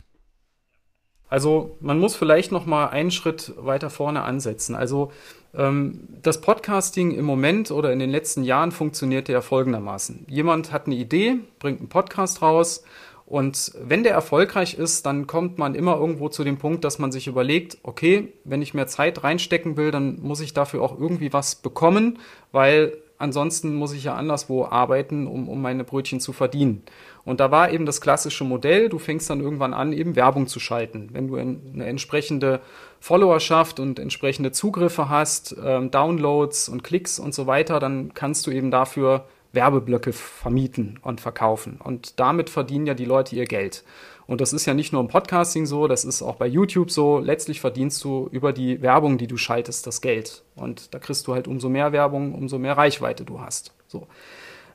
Also 1.30 1.78
man 1.80 2.00
muss 2.00 2.16
vielleicht 2.16 2.52
noch 2.52 2.66
mal 2.66 2.88
einen 2.88 3.12
Schritt 3.12 3.54
weiter 3.58 3.92
vorne 3.92 4.24
ansetzen. 4.24 4.74
Also 4.74 5.12
ähm, 5.54 6.08
das 6.24 6.42
Podcasting 6.42 7.12
im 7.12 7.26
Moment 7.26 7.70
oder 7.70 7.94
in 7.94 8.00
den 8.00 8.10
letzten 8.10 8.44
Jahren 8.44 8.72
funktioniert 8.72 9.30
ja 9.30 9.42
folgendermaßen. 9.42 10.26
Jemand 10.28 10.72
hat 10.72 10.88
eine 10.88 10.96
Idee, 10.96 11.36
bringt 11.60 11.82
einen 11.82 11.90
Podcast 11.90 12.42
raus 12.42 12.84
und 13.30 13.74
wenn 13.80 14.02
der 14.02 14.14
erfolgreich 14.14 14.74
ist, 14.74 15.06
dann 15.06 15.28
kommt 15.28 15.60
man 15.60 15.76
immer 15.76 15.96
irgendwo 15.98 16.30
zu 16.30 16.44
dem 16.44 16.58
Punkt, 16.58 16.84
dass 16.84 16.98
man 16.98 17.12
sich 17.12 17.28
überlegt, 17.28 17.78
okay, 17.84 18.34
wenn 18.44 18.64
ich 18.64 18.74
mehr 18.74 18.88
Zeit 18.88 19.24
reinstecken 19.24 19.78
will, 19.78 19.92
dann 19.92 20.20
muss 20.20 20.42
ich 20.42 20.56
dafür 20.56 20.81
auch 20.81 21.00
irgendwie 21.00 21.31
was 21.31 21.54
bekommen, 21.54 22.18
weil 22.52 22.98
ansonsten 23.20 23.76
muss 23.76 23.94
ich 23.94 24.06
ja 24.06 24.16
anderswo 24.16 24.66
arbeiten, 24.66 25.28
um, 25.28 25.48
um 25.48 25.62
meine 25.62 25.84
Brötchen 25.84 26.20
zu 26.20 26.34
verdienen. 26.34 26.81
Und 27.24 27.40
da 27.40 27.52
war 27.52 27.72
eben 27.72 27.86
das 27.86 28.02
klassische 28.02 28.46
Modell, 28.46 28.90
du 28.90 28.98
fängst 28.98 29.30
dann 29.30 29.42
irgendwann 29.42 29.76
an, 29.76 29.94
eben 29.94 30.16
Werbung 30.16 30.48
zu 30.48 30.60
schalten. 30.60 31.10
Wenn 31.12 31.28
du 31.28 31.36
eine 31.36 31.86
entsprechende 31.86 32.62
Followerschaft 33.00 33.80
und 33.80 34.00
entsprechende 34.00 34.52
Zugriffe 34.52 35.08
hast, 35.08 35.56
ähm, 35.64 35.92
Downloads 35.92 36.68
und 36.68 36.84
Klicks 36.84 37.20
und 37.20 37.36
so 37.36 37.46
weiter, 37.46 37.80
dann 37.80 38.16
kannst 38.16 38.48
du 38.48 38.52
eben 38.52 38.72
dafür 38.72 39.26
Werbeblöcke 39.51 40.13
vermieten 40.13 41.00
und 41.01 41.22
verkaufen. 41.22 41.80
Und 41.84 42.19
damit 42.19 42.50
verdienen 42.50 42.86
ja 42.86 42.94
die 42.94 43.06
Leute 43.06 43.36
ihr 43.36 43.46
Geld. 43.46 43.84
Und 44.28 44.42
das 44.42 44.54
ist 44.54 44.68
ja 44.68 44.75
nicht 44.75 44.94
nur 44.94 45.01
im 45.01 45.07
Podcasting 45.07 45.66
so, 45.66 45.88
das 45.88 46.06
ist 46.06 46.22
auch 46.22 46.36
bei 46.36 46.46
YouTube 46.46 46.92
so. 46.92 47.18
Letztlich 47.18 47.60
verdienst 47.60 48.04
du 48.04 48.30
über 48.31 48.54
die 48.54 48.81
Werbung, 48.81 49.18
die 49.18 49.25
du 49.25 49.38
schaltest, 49.38 49.88
das 49.88 50.01
Geld. 50.01 50.44
Und 50.56 50.94
da 50.94 51.00
kriegst 51.00 51.25
du 51.25 51.34
halt 51.34 51.48
umso 51.48 51.68
mehr 51.68 51.92
Werbung, 51.94 52.36
umso 52.36 52.60
mehr 52.60 52.78
Reichweite 52.78 53.25
du 53.25 53.42
hast. 53.42 53.74
So. 53.88 54.07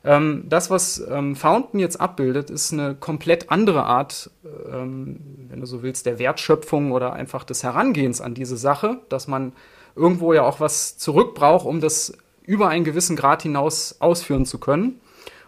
Ähm, 0.05 0.45
das, 0.49 0.71
was 0.71 1.03
ähm, 1.09 1.37
Fountain 1.37 1.79
jetzt 1.79 2.01
abbildet, 2.01 2.51
ist 2.51 2.73
eine 2.73 2.95
komplett 2.95 3.51
andere 3.51 3.85
Art, 3.85 4.31
ähm, 4.71 5.21
wenn 5.49 5.61
du 5.61 5.67
so 5.67 5.83
willst, 5.83 6.05
der 6.05 6.19
Wertschöpfung 6.19 6.91
oder 6.91 7.13
einfach 7.13 7.45
des 7.45 7.63
Herangehens 7.63 8.21
an 8.21 8.35
diese 8.35 8.57
Sache, 8.57 8.99
dass 9.09 9.29
man 9.29 9.53
irgendwo 9.97 10.33
ja 10.33 10.43
auch 10.43 10.61
was 10.61 10.99
zurückbraucht, 10.99 11.65
um 11.65 11.81
das 11.81 12.13
über 12.45 12.69
einen 12.69 12.85
gewissen 12.85 13.17
Grad 13.17 13.43
hinaus 13.43 13.97
ausführen 14.01 14.47
zu 14.47 14.59
können. 14.59 15.01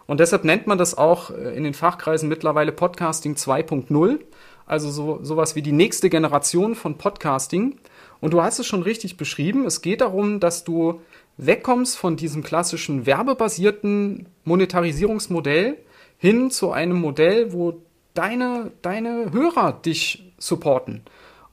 Und 0.05 0.19
deshalb 0.19 0.43
nennt 0.43 0.67
man 0.67 0.77
das 0.77 0.97
auch 0.97 1.31
äh, 1.31 1.55
in 1.55 1.63
den 1.63 1.73
Fachkreisen 1.73 2.29
mittlerweile 2.29 2.71
Podcasting 2.71 3.35
2.0, 3.35 4.19
also 4.65 4.89
so, 4.89 5.19
sowas 5.23 5.55
wie 5.55 5.61
die 5.61 5.71
nächste 5.71 6.09
Generation 6.09 6.75
von 6.75 6.97
Podcasting. 6.97 7.79
Und 8.19 8.33
du 8.33 8.41
hast 8.41 8.59
es 8.59 8.65
schon 8.65 8.81
richtig 8.81 9.17
beschrieben. 9.17 9.65
Es 9.65 9.81
geht 9.81 10.01
darum, 10.01 10.39
dass 10.39 10.63
du 10.63 11.01
wegkommst 11.37 11.97
von 11.97 12.15
diesem 12.15 12.43
klassischen 12.43 13.05
werbebasierten 13.05 14.27
Monetarisierungsmodell 14.43 15.77
hin 16.17 16.49
zu 16.49 16.71
einem 16.71 16.99
Modell, 16.99 17.53
wo 17.53 17.81
deine, 18.15 18.71
deine 18.81 19.31
Hörer 19.31 19.73
dich 19.73 20.33
supporten 20.39 21.03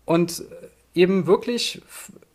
und 0.07 0.43
eben 0.95 1.27
wirklich 1.27 1.83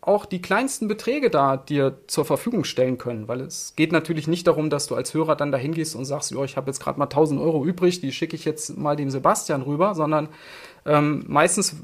auch 0.02 0.24
die 0.24 0.40
kleinsten 0.40 0.88
Beträge 0.88 1.28
da 1.28 1.56
dir 1.58 1.98
zur 2.06 2.24
Verfügung 2.24 2.64
stellen 2.64 2.96
können, 2.96 3.28
weil 3.28 3.42
es 3.42 3.74
geht 3.76 3.92
natürlich 3.92 4.28
nicht 4.28 4.46
darum, 4.46 4.70
dass 4.70 4.86
du 4.86 4.94
als 4.94 5.12
Hörer 5.12 5.36
dann 5.36 5.52
dahin 5.52 5.74
gehst 5.74 5.94
und 5.94 6.06
sagst, 6.06 6.32
ich 6.32 6.56
habe 6.56 6.70
jetzt 6.70 6.80
gerade 6.82 6.98
mal 6.98 7.04
1000 7.04 7.40
Euro 7.40 7.64
übrig, 7.64 8.00
die 8.00 8.12
schicke 8.12 8.34
ich 8.34 8.46
jetzt 8.46 8.78
mal 8.78 8.96
dem 8.96 9.10
Sebastian 9.10 9.62
rüber, 9.62 9.94
sondern 9.94 10.28
ähm, 10.86 11.24
meistens 11.28 11.76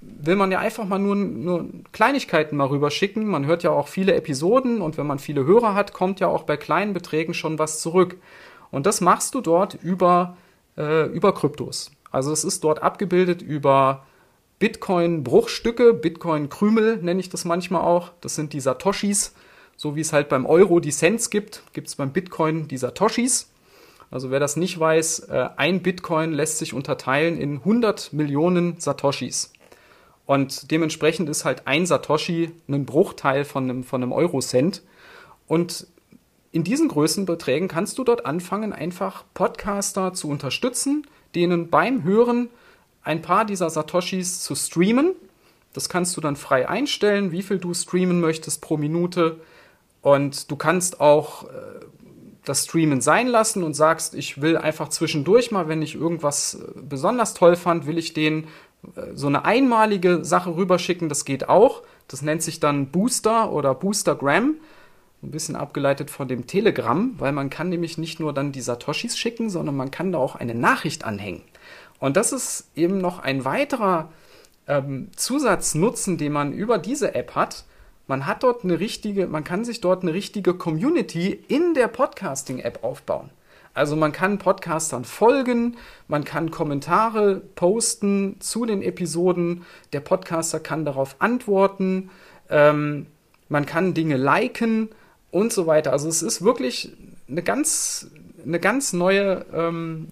will 0.00 0.34
man 0.34 0.50
ja 0.50 0.58
einfach 0.58 0.84
mal 0.84 0.98
nur, 0.98 1.14
nur 1.14 1.66
Kleinigkeiten 1.92 2.56
mal 2.56 2.66
rüberschicken. 2.66 3.26
Man 3.26 3.46
hört 3.46 3.62
ja 3.62 3.70
auch 3.70 3.86
viele 3.86 4.14
Episoden 4.14 4.80
und 4.80 4.98
wenn 4.98 5.06
man 5.06 5.20
viele 5.20 5.44
Hörer 5.44 5.74
hat, 5.74 5.92
kommt 5.92 6.18
ja 6.18 6.26
auch 6.26 6.42
bei 6.42 6.56
kleinen 6.56 6.92
Beträgen 6.92 7.34
schon 7.34 7.60
was 7.60 7.80
zurück. 7.80 8.16
Und 8.72 8.86
das 8.86 9.00
machst 9.00 9.34
du 9.34 9.40
dort 9.40 9.74
über, 9.74 10.36
äh, 10.76 11.06
über 11.06 11.32
Kryptos. 11.32 11.92
Also 12.10 12.32
es 12.32 12.42
ist 12.42 12.64
dort 12.64 12.82
abgebildet 12.82 13.40
über 13.40 14.04
Bitcoin-Bruchstücke, 14.62 15.92
Bitcoin-Krümel 15.92 16.98
nenne 16.98 17.18
ich 17.18 17.28
das 17.28 17.44
manchmal 17.44 17.80
auch. 17.82 18.12
Das 18.20 18.36
sind 18.36 18.52
die 18.52 18.60
Satoshis. 18.60 19.34
So 19.76 19.96
wie 19.96 20.02
es 20.02 20.12
halt 20.12 20.28
beim 20.28 20.46
Euro 20.46 20.78
die 20.78 20.92
Cents 20.92 21.30
gibt, 21.30 21.64
gibt 21.72 21.88
es 21.88 21.96
beim 21.96 22.12
Bitcoin 22.12 22.68
die 22.68 22.76
Satoshis. 22.76 23.50
Also 24.12 24.30
wer 24.30 24.38
das 24.38 24.54
nicht 24.54 24.78
weiß, 24.78 25.18
äh, 25.30 25.48
ein 25.56 25.82
Bitcoin 25.82 26.32
lässt 26.32 26.58
sich 26.58 26.74
unterteilen 26.74 27.38
in 27.38 27.56
100 27.56 28.12
Millionen 28.12 28.78
Satoshis. 28.78 29.52
Und 30.26 30.70
dementsprechend 30.70 31.28
ist 31.28 31.44
halt 31.44 31.66
ein 31.66 31.84
Satoshi 31.84 32.52
ein 32.68 32.86
Bruchteil 32.86 33.44
von 33.44 33.64
einem, 33.64 33.82
von 33.82 34.00
einem 34.00 34.12
Euro-Cent. 34.12 34.82
Und 35.48 35.88
in 36.52 36.62
diesen 36.62 36.86
Größenbeträgen 36.86 37.66
kannst 37.66 37.98
du 37.98 38.04
dort 38.04 38.26
anfangen, 38.26 38.72
einfach 38.72 39.24
Podcaster 39.34 40.12
zu 40.12 40.28
unterstützen, 40.28 41.04
denen 41.34 41.68
beim 41.68 42.04
Hören 42.04 42.48
ein 43.04 43.22
paar 43.22 43.44
dieser 43.44 43.70
Satoshis 43.70 44.40
zu 44.40 44.54
streamen. 44.54 45.12
Das 45.72 45.88
kannst 45.88 46.16
du 46.16 46.20
dann 46.20 46.36
frei 46.36 46.68
einstellen, 46.68 47.32
wie 47.32 47.42
viel 47.42 47.58
du 47.58 47.74
streamen 47.74 48.20
möchtest 48.20 48.60
pro 48.60 48.76
Minute. 48.76 49.40
Und 50.02 50.50
du 50.50 50.56
kannst 50.56 51.00
auch 51.00 51.44
äh, 51.44 51.46
das 52.44 52.64
Streamen 52.64 53.00
sein 53.00 53.28
lassen 53.28 53.62
und 53.62 53.74
sagst, 53.74 54.14
ich 54.14 54.42
will 54.42 54.56
einfach 54.56 54.88
zwischendurch 54.88 55.50
mal, 55.50 55.68
wenn 55.68 55.80
ich 55.80 55.94
irgendwas 55.94 56.54
äh, 56.54 56.80
besonders 56.80 57.34
toll 57.34 57.56
fand, 57.56 57.86
will 57.86 57.98
ich 57.98 58.12
den 58.12 58.44
äh, 58.96 59.14
so 59.14 59.28
eine 59.28 59.44
einmalige 59.44 60.24
Sache 60.24 60.54
rüberschicken, 60.56 61.08
das 61.08 61.24
geht 61.24 61.48
auch. 61.48 61.82
Das 62.08 62.22
nennt 62.22 62.42
sich 62.42 62.60
dann 62.60 62.88
Booster 62.88 63.52
oder 63.52 63.74
Boostergram. 63.74 64.56
Ein 65.22 65.30
bisschen 65.30 65.54
abgeleitet 65.54 66.10
von 66.10 66.26
dem 66.26 66.48
Telegram, 66.48 67.14
weil 67.18 67.30
man 67.30 67.48
kann 67.48 67.68
nämlich 67.68 67.96
nicht 67.96 68.18
nur 68.18 68.34
dann 68.34 68.50
die 68.50 68.60
Satoshis 68.60 69.16
schicken, 69.16 69.50
sondern 69.50 69.76
man 69.76 69.92
kann 69.92 70.10
da 70.10 70.18
auch 70.18 70.34
eine 70.34 70.54
Nachricht 70.54 71.04
anhängen. 71.04 71.42
Und 72.02 72.16
das 72.16 72.32
ist 72.32 72.68
eben 72.74 72.98
noch 72.98 73.20
ein 73.20 73.44
weiterer 73.44 74.10
ähm, 74.66 75.10
Zusatznutzen, 75.14 76.18
den 76.18 76.32
man 76.32 76.52
über 76.52 76.78
diese 76.78 77.14
App 77.14 77.36
hat. 77.36 77.62
Man 78.08 78.26
hat 78.26 78.42
dort 78.42 78.64
eine 78.64 78.80
richtige, 78.80 79.28
man 79.28 79.44
kann 79.44 79.64
sich 79.64 79.80
dort 79.80 80.02
eine 80.02 80.12
richtige 80.12 80.54
Community 80.54 81.44
in 81.46 81.74
der 81.74 81.86
Podcasting-App 81.86 82.82
aufbauen. 82.82 83.30
Also 83.72 83.94
man 83.94 84.10
kann 84.10 84.38
Podcastern 84.38 85.04
folgen, 85.04 85.76
man 86.08 86.24
kann 86.24 86.50
Kommentare 86.50 87.40
posten 87.54 88.34
zu 88.40 88.66
den 88.66 88.82
Episoden, 88.82 89.64
der 89.92 90.00
Podcaster 90.00 90.58
kann 90.58 90.84
darauf 90.84 91.14
antworten, 91.20 92.10
ähm, 92.50 93.06
man 93.48 93.64
kann 93.64 93.94
Dinge 93.94 94.16
liken 94.16 94.88
und 95.30 95.52
so 95.52 95.68
weiter. 95.68 95.92
Also 95.92 96.08
es 96.08 96.22
ist 96.22 96.42
wirklich 96.42 96.96
eine 97.28 97.44
ganz, 97.44 98.10
eine 98.44 98.60
ganz 98.60 98.92
neue 98.92 99.44
ähm, 99.52 100.08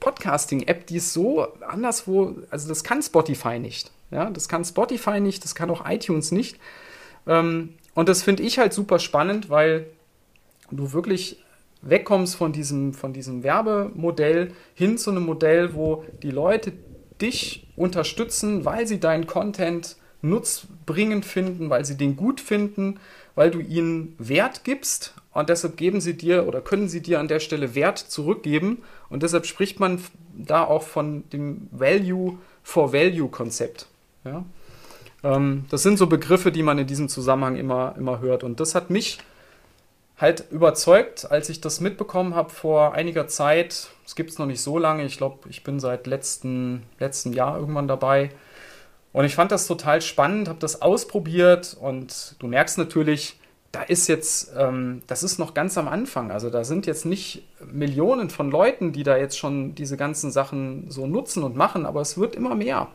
Podcasting-App, 0.00 0.86
die 0.86 0.96
ist 0.96 1.12
so 1.12 1.46
anderswo, 1.66 2.36
also 2.50 2.68
das 2.68 2.84
kann 2.84 3.02
Spotify 3.02 3.58
nicht. 3.58 3.90
Ja, 4.10 4.30
das 4.30 4.48
kann 4.48 4.64
Spotify 4.64 5.20
nicht, 5.20 5.44
das 5.44 5.54
kann 5.54 5.70
auch 5.70 5.88
iTunes 5.88 6.32
nicht. 6.32 6.58
Ähm, 7.26 7.74
und 7.94 8.08
das 8.08 8.22
finde 8.22 8.42
ich 8.42 8.58
halt 8.58 8.72
super 8.72 8.98
spannend, 8.98 9.50
weil 9.50 9.86
du 10.70 10.92
wirklich 10.92 11.42
wegkommst 11.82 12.36
von 12.36 12.52
diesem, 12.52 12.92
von 12.92 13.12
diesem 13.12 13.42
Werbemodell 13.42 14.52
hin 14.74 14.98
zu 14.98 15.10
einem 15.10 15.24
Modell, 15.24 15.74
wo 15.74 16.04
die 16.22 16.30
Leute 16.30 16.72
dich 17.20 17.66
unterstützen, 17.76 18.64
weil 18.64 18.86
sie 18.86 19.00
deinen 19.00 19.26
Content 19.26 19.96
nutzbringend 20.22 21.24
finden, 21.24 21.70
weil 21.70 21.84
sie 21.84 21.96
den 21.96 22.16
gut 22.16 22.40
finden, 22.40 23.00
weil 23.34 23.50
du 23.50 23.60
ihnen 23.60 24.14
Wert 24.18 24.64
gibst 24.64 25.14
und 25.32 25.48
deshalb 25.48 25.76
geben 25.76 26.00
sie 26.00 26.16
dir 26.16 26.46
oder 26.46 26.60
können 26.60 26.88
sie 26.88 27.02
dir 27.02 27.20
an 27.20 27.28
der 27.28 27.40
Stelle 27.40 27.74
Wert 27.74 27.98
zurückgeben 27.98 28.82
und 29.08 29.22
deshalb 29.22 29.46
spricht 29.46 29.80
man 29.80 30.00
da 30.34 30.64
auch 30.64 30.82
von 30.82 31.28
dem 31.30 31.68
Value 31.70 32.38
for 32.62 32.92
Value 32.92 33.28
Konzept. 33.28 33.86
Ja? 34.24 34.44
Ähm, 35.22 35.66
das 35.70 35.82
sind 35.82 35.98
so 35.98 36.06
Begriffe, 36.06 36.50
die 36.50 36.62
man 36.62 36.78
in 36.78 36.86
diesem 36.86 37.08
Zusammenhang 37.08 37.56
immer, 37.56 37.94
immer 37.96 38.20
hört 38.20 38.44
und 38.44 38.60
das 38.60 38.74
hat 38.74 38.90
mich 38.90 39.18
halt 40.20 40.44
überzeugt, 40.50 41.30
als 41.30 41.48
ich 41.48 41.60
das 41.60 41.80
mitbekommen 41.80 42.34
habe 42.34 42.50
vor 42.50 42.92
einiger 42.92 43.26
Zeit. 43.26 43.88
Es 44.04 44.14
gibt 44.14 44.30
es 44.30 44.38
noch 44.38 44.46
nicht 44.46 44.60
so 44.60 44.76
lange. 44.76 45.04
Ich 45.04 45.16
glaube, 45.16 45.48
ich 45.48 45.64
bin 45.64 45.80
seit 45.80 46.06
letzten, 46.06 46.82
letzten 46.98 47.32
Jahr 47.32 47.58
irgendwann 47.58 47.88
dabei. 47.88 48.30
Und 49.12 49.24
ich 49.24 49.34
fand 49.34 49.50
das 49.50 49.66
total 49.66 50.02
spannend, 50.02 50.48
habe 50.48 50.58
das 50.60 50.82
ausprobiert 50.82 51.76
und 51.80 52.36
du 52.38 52.46
merkst 52.46 52.78
natürlich, 52.78 53.39
da 53.72 53.82
ist 53.82 54.08
jetzt, 54.08 54.52
ähm, 54.56 55.02
das 55.06 55.22
ist 55.22 55.38
noch 55.38 55.54
ganz 55.54 55.78
am 55.78 55.86
Anfang. 55.86 56.30
Also 56.30 56.50
da 56.50 56.64
sind 56.64 56.86
jetzt 56.86 57.06
nicht 57.06 57.44
Millionen 57.70 58.30
von 58.30 58.50
Leuten, 58.50 58.92
die 58.92 59.04
da 59.04 59.16
jetzt 59.16 59.38
schon 59.38 59.74
diese 59.74 59.96
ganzen 59.96 60.32
Sachen 60.32 60.90
so 60.90 61.06
nutzen 61.06 61.44
und 61.44 61.56
machen, 61.56 61.86
aber 61.86 62.00
es 62.00 62.18
wird 62.18 62.34
immer 62.34 62.54
mehr. 62.54 62.88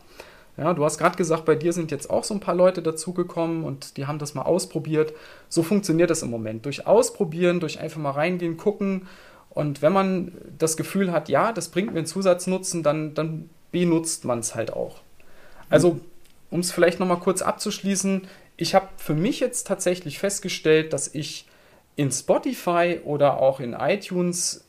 Ja, 0.58 0.72
du 0.72 0.84
hast 0.84 0.98
gerade 0.98 1.16
gesagt, 1.16 1.44
bei 1.44 1.54
dir 1.54 1.72
sind 1.72 1.90
jetzt 1.90 2.08
auch 2.08 2.24
so 2.24 2.32
ein 2.32 2.40
paar 2.40 2.54
Leute 2.54 2.82
dazugekommen 2.82 3.64
und 3.64 3.96
die 3.96 4.06
haben 4.06 4.18
das 4.18 4.34
mal 4.34 4.42
ausprobiert. 4.42 5.12
So 5.48 5.62
funktioniert 5.62 6.10
das 6.10 6.22
im 6.22 6.30
Moment. 6.30 6.64
Durch 6.64 6.86
Ausprobieren, 6.86 7.60
durch 7.60 7.78
einfach 7.78 8.00
mal 8.00 8.12
reingehen, 8.12 8.56
gucken. 8.56 9.06
Und 9.50 9.82
wenn 9.82 9.92
man 9.92 10.32
das 10.58 10.76
Gefühl 10.76 11.12
hat, 11.12 11.28
ja, 11.28 11.52
das 11.52 11.68
bringt 11.68 11.92
mir 11.92 11.98
einen 11.98 12.06
Zusatznutzen, 12.06 12.82
dann, 12.82 13.14
dann 13.14 13.50
benutzt 13.70 14.24
man 14.24 14.38
es 14.38 14.54
halt 14.54 14.72
auch. 14.72 15.00
Also, 15.68 16.00
um 16.50 16.60
es 16.60 16.72
vielleicht 16.72 17.00
nochmal 17.00 17.18
kurz 17.18 17.42
abzuschließen, 17.42 18.22
ich 18.56 18.74
habe 18.74 18.88
für 18.96 19.14
mich 19.14 19.40
jetzt 19.40 19.66
tatsächlich 19.66 20.18
festgestellt, 20.18 20.92
dass 20.92 21.14
ich 21.14 21.46
in 21.96 22.10
Spotify 22.10 23.00
oder 23.04 23.38
auch 23.38 23.60
in 23.60 23.72
iTunes 23.72 24.64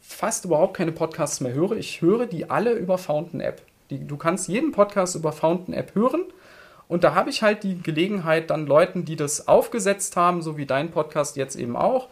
fast 0.00 0.44
überhaupt 0.44 0.76
keine 0.76 0.92
Podcasts 0.92 1.40
mehr 1.40 1.52
höre. 1.52 1.72
Ich 1.72 2.02
höre 2.02 2.26
die 2.26 2.50
alle 2.50 2.72
über 2.72 2.98
Fountain 2.98 3.40
App. 3.40 3.62
Die, 3.90 4.06
du 4.06 4.16
kannst 4.16 4.48
jeden 4.48 4.72
Podcast 4.72 5.14
über 5.14 5.32
Fountain 5.32 5.74
App 5.74 5.94
hören. 5.94 6.24
Und 6.88 7.04
da 7.04 7.14
habe 7.14 7.30
ich 7.30 7.42
halt 7.42 7.62
die 7.62 7.80
Gelegenheit, 7.80 8.50
dann 8.50 8.66
Leuten, 8.66 9.04
die 9.04 9.16
das 9.16 9.48
aufgesetzt 9.48 10.16
haben, 10.16 10.42
so 10.42 10.58
wie 10.58 10.66
dein 10.66 10.90
Podcast 10.90 11.36
jetzt 11.36 11.56
eben 11.56 11.76
auch, 11.76 12.08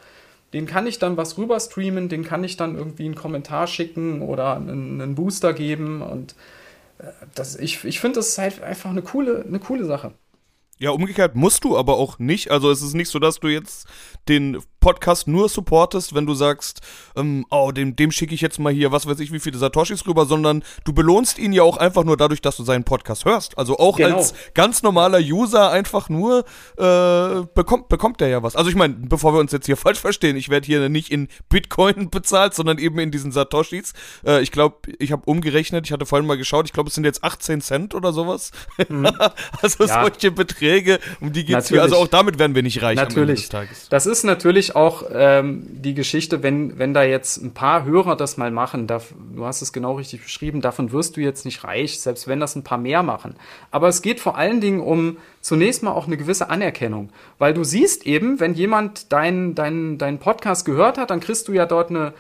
den 0.55 0.67
kann 0.67 0.87
ich 0.87 0.99
dann 0.99 1.17
was 1.17 1.37
rüber 1.37 1.61
streamen, 1.61 2.09
den 2.09 2.25
kann 2.25 2.43
ich 2.45 2.57
dann 2.57 2.77
irgendwie 2.77 3.05
einen 3.05 3.15
Kommentar 3.15 3.67
schicken 3.67 4.23
oder 4.23 4.57
einen, 4.57 5.01
einen 5.01 5.15
Booster 5.15 5.53
geben. 5.53 6.01
Und 6.01 6.35
äh, 6.99 7.05
das, 7.35 7.57
ich, 7.57 7.85
ich 7.85 8.01
finde, 8.01 8.17
das 8.17 8.39
halt 8.39 8.63
einfach 8.63 8.91
eine 8.91 9.03
coole, 9.03 9.45
eine 9.47 9.59
coole 9.59 9.85
Sache. 9.85 10.13
Ja, 10.81 10.91
umgekehrt 10.91 11.37
musst 11.37 11.65
du 11.65 11.77
aber 11.77 11.99
auch 11.99 12.19
nicht. 12.19 12.51
Also 12.51 12.71
es 12.71 12.81
ist 12.81 12.95
nicht 12.95 13.11
so, 13.11 13.19
dass 13.19 13.39
du 13.39 13.49
jetzt 13.49 13.87
den 14.29 14.63
Podcast 14.81 15.29
nur 15.29 15.49
supportest, 15.49 16.15
wenn 16.15 16.27
du 16.27 16.35
sagst, 16.35 16.81
ähm, 17.17 17.47
oh, 17.51 17.71
dem, 17.71 17.97
dem 17.97 18.11
schicke 18.11 18.35
ich 18.35 18.41
jetzt 18.41 18.59
mal 18.59 18.73
hier, 18.73 18.93
was 18.93 19.07
weiß 19.07 19.21
ich, 19.21 19.33
wie 19.33 19.41
viele 19.41 19.59
Satoshis 19.59 20.07
rüber, 20.07 20.27
sondern 20.27 20.65
du 20.85 20.93
belohnst 20.93 21.39
ihn 21.39 21.53
ja 21.53 21.63
auch 21.63 21.77
einfach 21.77 22.05
nur 22.05 22.17
dadurch, 22.17 22.41
dass 22.41 22.57
du 22.57 22.65
seinen 22.65 22.85
Podcast 22.85 23.25
hörst. 23.25 23.59
Also 23.59 23.79
auch 23.79 23.99
genau. 23.99 24.17
als 24.17 24.35
ganz 24.55 24.83
normaler 24.83 25.19
User 25.19 25.71
einfach 25.71 26.09
nur 26.09 26.45
äh, 26.77 27.47
bekommt, 27.55 27.89
bekommt 27.89 28.21
der 28.21 28.29
ja 28.29 28.43
was. 28.43 28.57
Also 28.57 28.71
ich 28.71 28.77
meine, 28.77 28.95
bevor 28.95 29.35
wir 29.35 29.41
uns 29.41 29.53
jetzt 29.53 29.67
hier 29.67 29.77
falsch 29.77 30.01
verstehen, 30.01 30.37
ich 30.37 30.49
werde 30.49 30.67
hier 30.67 30.89
nicht 30.89 31.11
in 31.11 31.29
Bitcoin 31.49 32.11
bezahlt, 32.11 32.55
sondern 32.55 32.79
eben 32.79 32.99
in 32.99 33.11
diesen 33.11 33.33
Satoshis. 33.33 33.93
Äh, 34.25 34.41
ich 34.43 34.51
glaube, 34.51 34.77
ich 34.99 35.13
habe 35.13 35.23
umgerechnet, 35.27 35.87
ich 35.87 35.93
hatte 35.93 36.07
vorhin 36.07 36.27
mal 36.27 36.39
geschaut, 36.39 36.67
ich 36.67 36.73
glaube, 36.73 36.89
es 36.89 36.95
sind 36.95 37.05
jetzt 37.05 37.23
18 37.23 37.61
Cent 37.61 37.95
oder 37.95 38.13
sowas. 38.13 38.51
Mhm. 38.89 39.07
also 39.63 39.85
ja. 39.85 40.03
solche 40.03 40.31
Beträge, 40.31 41.01
um 41.21 41.33
die 41.33 41.45
geht 41.45 41.59
es 41.59 41.69
hier. 41.69 41.83
Also 41.83 41.97
auch 41.97 42.09
damit 42.09 42.39
werden 42.39 42.55
wir 42.55 42.63
nicht 42.63 42.83
reich 42.83 42.97
natürlich. 42.97 43.17
am 43.17 43.23
Ende 43.23 43.35
des 43.35 43.49
Tages. 43.49 43.89
Das 43.91 44.07
ist 44.07 44.25
natürlich 44.25 44.70
auch 44.77 45.05
ähm, 45.13 45.67
die 45.71 45.95
Geschichte, 45.95 46.43
wenn, 46.43 46.79
wenn 46.79 46.95
da 46.95 47.03
jetzt 47.03 47.39
ein 47.39 47.53
paar 47.53 47.85
Hörer 47.85 48.17
das 48.17 48.37
mal 48.37 48.51
machen, 48.51 48.87
da, 48.87 49.01
du 49.35 49.45
hast 49.45 49.63
es 49.63 49.73
genau 49.73 49.95
richtig 49.95 50.23
beschrieben, 50.23 50.61
davon 50.61 50.93
wirst 50.93 51.17
du 51.17 51.21
jetzt 51.21 51.45
nicht 51.45 51.65
reich, 51.65 52.01
selbst 52.01 52.29
wenn 52.29 52.41
das 52.41 52.57
ein 52.57 52.65
paar 52.65 52.79
mehr 52.79 53.03
machen. 53.03 53.37
Aber 53.71 53.89
es 53.89 54.03
geht 54.03 54.21
vor 54.21 54.37
allen 54.37 54.61
Dingen 54.61 54.81
um 54.81 55.19
zunächst 55.41 55.83
mal 55.83 55.93
auch 55.93 56.07
eine 56.07 56.17
gewisse 56.17 56.51
Anerkennung, 56.51 57.11
weil 57.39 57.55
du 57.55 57.65
siehst 57.65 58.07
eben, 58.07 58.41
wenn 58.41 58.55
jemand 58.55 59.13
deinen 59.13 59.55
dein, 59.55 59.99
dein 59.99 60.19
Podcast 60.19 60.65
gehört 60.65 60.99
hat, 60.99 61.11
dann 61.11 61.21
kriegst 61.21 61.49
du 61.49 61.53
ja 61.53 61.67
dort 61.67 61.91
eine, 61.91 62.13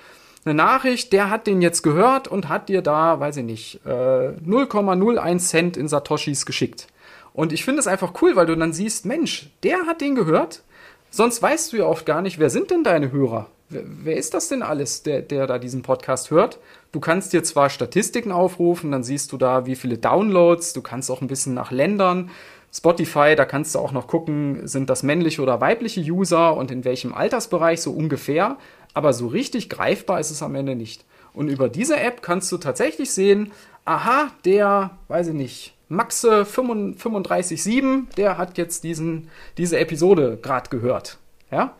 eine 0.44 0.54
Nachricht, 0.54 1.12
der 1.12 1.30
hat 1.30 1.46
den 1.46 1.62
jetzt 1.62 1.82
gehört 1.82 2.28
und 2.28 2.48
hat 2.48 2.68
dir 2.68 2.82
da, 2.82 3.20
weiß 3.20 3.38
ich 3.38 3.44
nicht, 3.44 3.80
äh, 3.84 3.88
0,01 3.88 5.38
Cent 5.38 5.76
in 5.76 5.88
Satoshis 5.88 6.46
geschickt. 6.46 6.86
Und 7.32 7.52
ich 7.52 7.64
finde 7.64 7.80
es 7.80 7.86
einfach 7.86 8.12
cool, 8.22 8.36
weil 8.36 8.46
du 8.46 8.56
dann 8.56 8.72
siehst, 8.72 9.06
Mensch, 9.06 9.50
der 9.62 9.86
hat 9.86 10.00
den 10.00 10.14
gehört, 10.14 10.62
Sonst 11.10 11.42
weißt 11.42 11.72
du 11.72 11.78
ja 11.78 11.86
oft 11.86 12.06
gar 12.06 12.22
nicht, 12.22 12.38
wer 12.38 12.50
sind 12.50 12.70
denn 12.70 12.84
deine 12.84 13.10
Hörer? 13.10 13.48
Wer, 13.68 13.82
wer 13.84 14.16
ist 14.16 14.32
das 14.32 14.48
denn 14.48 14.62
alles, 14.62 15.02
der, 15.02 15.22
der 15.22 15.46
da 15.46 15.58
diesen 15.58 15.82
Podcast 15.82 16.30
hört? 16.30 16.58
Du 16.92 17.00
kannst 17.00 17.32
dir 17.32 17.42
zwar 17.42 17.68
Statistiken 17.68 18.30
aufrufen, 18.32 18.92
dann 18.92 19.02
siehst 19.02 19.32
du 19.32 19.36
da, 19.36 19.66
wie 19.66 19.76
viele 19.76 19.98
Downloads, 19.98 20.72
du 20.72 20.82
kannst 20.82 21.10
auch 21.10 21.20
ein 21.20 21.28
bisschen 21.28 21.54
nach 21.54 21.72
Ländern. 21.72 22.30
Spotify, 22.72 23.34
da 23.36 23.44
kannst 23.44 23.74
du 23.74 23.80
auch 23.80 23.90
noch 23.90 24.06
gucken, 24.06 24.66
sind 24.68 24.88
das 24.88 25.02
männliche 25.02 25.42
oder 25.42 25.60
weibliche 25.60 26.00
User 26.00 26.56
und 26.56 26.70
in 26.70 26.84
welchem 26.84 27.12
Altersbereich 27.12 27.82
so 27.82 27.90
ungefähr. 27.90 28.56
Aber 28.94 29.12
so 29.12 29.26
richtig 29.26 29.68
greifbar 29.68 30.20
ist 30.20 30.30
es 30.30 30.42
am 30.42 30.54
Ende 30.54 30.76
nicht. 30.76 31.04
Und 31.32 31.48
über 31.48 31.68
diese 31.68 31.98
App 31.98 32.22
kannst 32.22 32.50
du 32.52 32.58
tatsächlich 32.58 33.10
sehen, 33.10 33.50
aha, 33.84 34.30
der, 34.44 34.98
weiß 35.08 35.28
ich 35.28 35.34
nicht, 35.34 35.74
Maxe 35.90 36.42
35.7, 36.44 38.14
der 38.14 38.38
hat 38.38 38.56
jetzt 38.56 38.84
diesen, 38.84 39.28
diese 39.58 39.76
Episode 39.76 40.38
gerade 40.40 40.70
gehört. 40.70 41.18
Ja? 41.50 41.74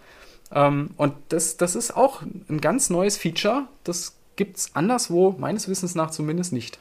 Ähm, 0.53 0.91
und 0.97 1.15
das, 1.29 1.57
das 1.57 1.77
ist 1.77 1.97
auch 1.97 2.23
ein 2.23 2.61
ganz 2.61 2.91
neues 2.91 3.17
Feature. 3.17 3.69
Das 3.85 4.17
gibt 4.35 4.57
es 4.57 4.75
anderswo, 4.75 5.37
meines 5.39 5.69
Wissens 5.69 5.95
nach 5.95 6.11
zumindest 6.11 6.53
nicht. 6.53 6.81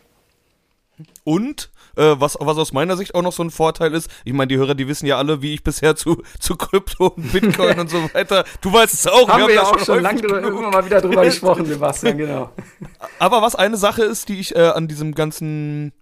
Und 1.24 1.70
äh, 1.98 2.16
was, 2.18 2.36
was 2.40 2.58
aus 2.58 2.74
meiner 2.74 2.98
Sicht 2.98 3.14
auch 3.14 3.22
noch 3.22 3.32
so 3.32 3.44
ein 3.44 3.52
Vorteil 3.52 3.94
ist, 3.94 4.10
ich 4.26 4.34
meine, 4.34 4.48
die 4.48 4.58
Hörer, 4.58 4.74
die 4.74 4.88
wissen 4.88 5.06
ja 5.06 5.20
alle, 5.20 5.44
wie 5.44 5.54
ich 5.54 5.64
bisher 5.64 5.96
zu, 5.96 6.24
zu 6.40 6.56
Krypto 6.56 7.10
und 7.10 7.32
Bitcoin 7.32 7.80
und 7.80 7.92
so 7.92 8.10
weiter. 8.12 8.44
Du 8.62 8.74
weißt 8.74 8.94
es 8.96 9.06
auch. 9.06 9.30
Haben 9.30 9.42
wir, 9.42 9.48
wir 9.50 9.54
ja 9.54 9.62
auch 9.62 9.78
schon, 9.78 9.86
schon 9.86 10.02
lange 10.02 10.22
immer 10.22 10.72
mal 10.72 10.84
wieder 10.84 11.00
drüber 11.00 11.24
gesprochen, 11.26 11.68
Sebastian, 11.68 12.18
genau. 12.18 12.50
Aber 13.20 13.44
was 13.44 13.54
eine 13.54 13.78
Sache 13.78 14.02
ist, 14.02 14.30
die 14.30 14.40
ich 14.40 14.56
äh, 14.56 14.62
an 14.62 14.88
diesem 14.88 15.14
ganzen 15.14 15.94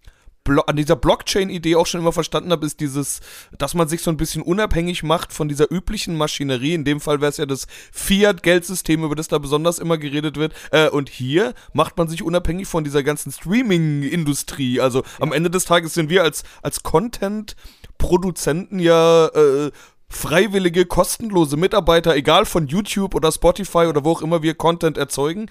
Blo 0.48 0.62
an 0.62 0.78
dieser 0.78 0.96
Blockchain-Idee 0.96 1.76
auch 1.76 1.86
schon 1.86 2.00
immer 2.00 2.14
verstanden 2.14 2.54
habe, 2.54 2.66
ist 2.66 2.80
dieses, 2.80 3.20
dass 3.58 3.74
man 3.74 3.90
sich 3.90 4.02
so 4.02 4.10
ein 4.10 4.16
bisschen 4.16 4.42
unabhängig 4.42 5.04
macht 5.04 5.34
von 5.34 5.50
dieser 5.50 5.70
üblichen 5.70 6.16
Maschinerie. 6.16 6.74
In 6.74 6.86
dem 6.86 7.02
Fall 7.02 7.20
wäre 7.20 7.30
es 7.30 7.36
ja 7.38 7.46
das 7.46 7.68
Fiat-Geldsystem, 7.92 9.04
über 9.04 9.16
das 9.16 9.28
da 9.28 9.40
besonders 9.40 9.78
immer 9.78 9.98
geredet 9.98 10.38
wird. 10.38 10.54
Äh, 10.72 10.88
und 10.88 11.10
hier 11.10 11.54
macht 11.74 11.98
man 11.98 12.08
sich 12.08 12.24
unabhängig 12.24 12.66
von 12.66 12.86
dieser 12.86 13.04
ganzen 13.04 13.34
Streaming-Industrie. 13.34 14.80
Also 14.80 15.04
am 15.20 15.34
Ende 15.34 15.50
des 15.50 15.66
Tages 15.66 15.94
sind 15.94 16.10
wir 16.10 16.24
als, 16.24 16.44
als 16.62 16.82
Content-Produzenten 16.82 18.80
ja 18.80 19.28
äh, 19.28 19.72
freiwillige, 20.10 20.86
kostenlose 20.86 21.58
Mitarbeiter, 21.58 22.16
egal 22.16 22.46
von 22.46 22.68
YouTube 22.68 23.14
oder 23.14 23.32
Spotify 23.32 23.88
oder 23.88 24.06
wo 24.06 24.12
auch 24.12 24.22
immer 24.22 24.42
wir 24.42 24.56
Content 24.56 24.98
erzeugen. 24.98 25.48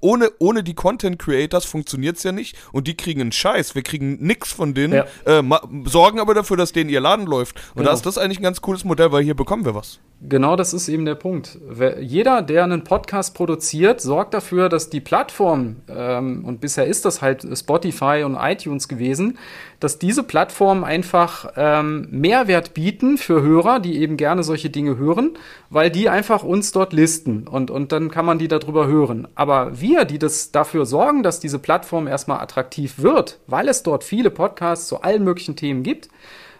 Ohne, 0.00 0.30
ohne 0.38 0.62
die 0.62 0.74
Content 0.74 1.18
Creators 1.18 1.64
funktioniert 1.64 2.16
es 2.18 2.22
ja 2.22 2.32
nicht 2.32 2.56
und 2.72 2.86
die 2.86 2.96
kriegen 2.96 3.20
einen 3.20 3.32
Scheiß. 3.32 3.74
Wir 3.74 3.82
kriegen 3.82 4.18
nix 4.20 4.52
von 4.52 4.74
denen, 4.74 4.94
ja. 4.94 5.06
äh, 5.24 5.42
sorgen 5.86 6.20
aber 6.20 6.34
dafür, 6.34 6.56
dass 6.56 6.72
denen 6.72 6.90
ihr 6.90 7.00
Laden 7.00 7.26
läuft. 7.26 7.56
Und 7.70 7.78
genau. 7.78 7.90
da 7.90 7.94
ist 7.94 8.06
das 8.06 8.18
eigentlich 8.18 8.38
ein 8.40 8.44
ganz 8.44 8.60
cooles 8.60 8.84
Modell, 8.84 9.10
weil 9.12 9.24
hier 9.24 9.34
bekommen 9.34 9.64
wir 9.64 9.74
was. 9.74 10.00
Genau 10.26 10.56
das 10.56 10.72
ist 10.72 10.88
eben 10.88 11.04
der 11.04 11.16
Punkt. 11.16 11.58
Jeder, 12.00 12.40
der 12.40 12.64
einen 12.64 12.82
Podcast 12.82 13.34
produziert, 13.34 14.00
sorgt 14.00 14.32
dafür, 14.32 14.70
dass 14.70 14.88
die 14.88 15.00
Plattform, 15.00 15.76
ähm, 15.88 16.44
und 16.46 16.62
bisher 16.62 16.86
ist 16.86 17.04
das 17.04 17.20
halt 17.20 17.46
Spotify 17.56 18.22
und 18.24 18.34
iTunes 18.36 18.88
gewesen, 18.88 19.36
dass 19.80 19.98
diese 19.98 20.22
Plattformen 20.22 20.82
einfach 20.82 21.52
ähm, 21.56 22.08
Mehrwert 22.10 22.72
bieten 22.72 23.18
für 23.18 23.42
Hörer, 23.42 23.80
die 23.80 23.98
eben 23.98 24.16
gerne 24.16 24.42
solche 24.44 24.70
Dinge 24.70 24.96
hören, 24.96 25.36
weil 25.68 25.90
die 25.90 26.08
einfach 26.08 26.42
uns 26.42 26.72
dort 26.72 26.94
listen 26.94 27.46
und, 27.46 27.70
und 27.70 27.92
dann 27.92 28.10
kann 28.10 28.24
man 28.24 28.38
die 28.38 28.48
darüber 28.48 28.86
hören. 28.86 29.28
Aber 29.34 29.78
wir, 29.78 30.06
die 30.06 30.18
das 30.18 30.52
dafür 30.52 30.86
sorgen, 30.86 31.22
dass 31.22 31.38
diese 31.38 31.58
Plattform 31.58 32.06
erstmal 32.06 32.40
attraktiv 32.40 32.94
wird, 32.98 33.40
weil 33.46 33.68
es 33.68 33.82
dort 33.82 34.04
viele 34.04 34.30
Podcasts 34.30 34.88
zu 34.88 35.02
allen 35.02 35.22
möglichen 35.22 35.56
Themen 35.56 35.82
gibt, 35.82 36.08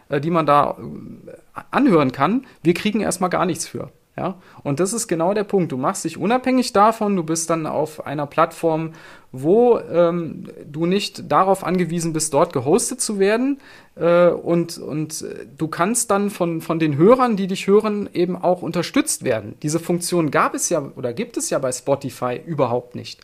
die 0.09 0.31
man 0.31 0.45
da 0.45 0.77
äh, 0.77 1.61
anhören 1.71 2.11
kann, 2.11 2.45
wir 2.63 2.73
kriegen 2.73 3.01
erstmal 3.01 3.29
gar 3.29 3.45
nichts 3.45 3.67
für. 3.67 3.91
Ja, 4.17 4.35
und 4.63 4.79
das 4.79 4.93
ist 4.93 5.09
genau 5.09 5.33
der 5.33 5.43
Punkt. 5.43 5.73
Du 5.73 5.77
machst 5.77 6.05
dich 6.05 6.17
unabhängig 6.17 6.71
davon, 6.71 7.17
du 7.17 7.23
bist 7.23 7.49
dann 7.49 7.67
auf 7.67 8.05
einer 8.05 8.25
Plattform, 8.25 8.93
wo 9.33 9.77
ähm, 9.77 10.45
du 10.65 10.85
nicht 10.85 11.29
darauf 11.29 11.65
angewiesen 11.65 12.13
bist, 12.13 12.33
dort 12.33 12.53
gehostet 12.53 13.01
zu 13.01 13.19
werden. 13.19 13.59
Äh, 13.95 14.29
und, 14.29 14.77
und 14.77 15.25
du 15.57 15.67
kannst 15.67 16.11
dann 16.11 16.29
von, 16.29 16.61
von 16.61 16.79
den 16.79 16.95
Hörern, 16.95 17.35
die 17.35 17.47
dich 17.47 17.67
hören, 17.67 18.09
eben 18.13 18.37
auch 18.37 18.61
unterstützt 18.61 19.25
werden. 19.25 19.55
Diese 19.63 19.81
Funktion 19.81 20.31
gab 20.31 20.55
es 20.55 20.69
ja 20.69 20.91
oder 20.95 21.11
gibt 21.11 21.35
es 21.35 21.49
ja 21.49 21.59
bei 21.59 21.73
Spotify 21.73 22.39
überhaupt 22.45 22.95
nicht. 22.95 23.19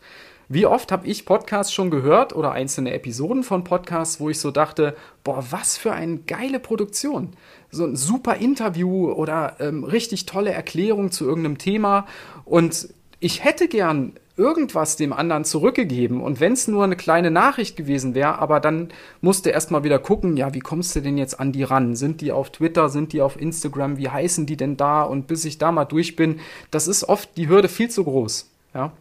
Wie 0.53 0.65
oft 0.65 0.91
habe 0.91 1.07
ich 1.07 1.23
Podcasts 1.23 1.71
schon 1.71 1.89
gehört 1.89 2.35
oder 2.35 2.51
einzelne 2.51 2.91
Episoden 2.91 3.43
von 3.43 3.63
Podcasts, 3.63 4.19
wo 4.19 4.29
ich 4.29 4.37
so 4.37 4.51
dachte, 4.51 4.97
boah, 5.23 5.45
was 5.49 5.77
für 5.77 5.93
eine 5.93 6.17
geile 6.17 6.59
Produktion. 6.59 7.29
So 7.69 7.85
ein 7.85 7.95
super 7.95 8.35
Interview 8.35 9.13
oder 9.13 9.55
ähm, 9.61 9.85
richtig 9.85 10.25
tolle 10.25 10.51
Erklärung 10.51 11.09
zu 11.09 11.23
irgendeinem 11.23 11.57
Thema. 11.57 12.05
Und 12.43 12.89
ich 13.21 13.45
hätte 13.45 13.69
gern 13.69 14.11
irgendwas 14.35 14.97
dem 14.97 15.13
anderen 15.13 15.45
zurückgegeben. 15.45 16.21
Und 16.21 16.41
wenn 16.41 16.51
es 16.51 16.67
nur 16.67 16.83
eine 16.83 16.97
kleine 16.97 17.31
Nachricht 17.31 17.77
gewesen 17.77 18.13
wäre, 18.13 18.39
aber 18.39 18.59
dann 18.59 18.89
musste 19.21 19.51
erst 19.51 19.71
mal 19.71 19.85
wieder 19.85 19.99
gucken, 19.99 20.35
ja, 20.35 20.53
wie 20.53 20.59
kommst 20.59 20.93
du 20.97 20.99
denn 20.99 21.17
jetzt 21.17 21.39
an 21.39 21.53
die 21.53 21.63
ran? 21.63 21.95
Sind 21.95 22.19
die 22.19 22.33
auf 22.33 22.49
Twitter, 22.49 22.89
sind 22.89 23.13
die 23.13 23.21
auf 23.21 23.39
Instagram, 23.39 23.97
wie 23.97 24.09
heißen 24.09 24.47
die 24.47 24.57
denn 24.57 24.75
da? 24.75 25.03
Und 25.03 25.27
bis 25.27 25.45
ich 25.45 25.59
da 25.59 25.71
mal 25.71 25.85
durch 25.85 26.17
bin, 26.17 26.41
das 26.71 26.89
ist 26.89 27.07
oft 27.07 27.37
die 27.37 27.47
Hürde 27.47 27.69
viel 27.69 27.89
zu 27.89 28.03
groß. 28.03 28.49
Ja. 28.73 28.91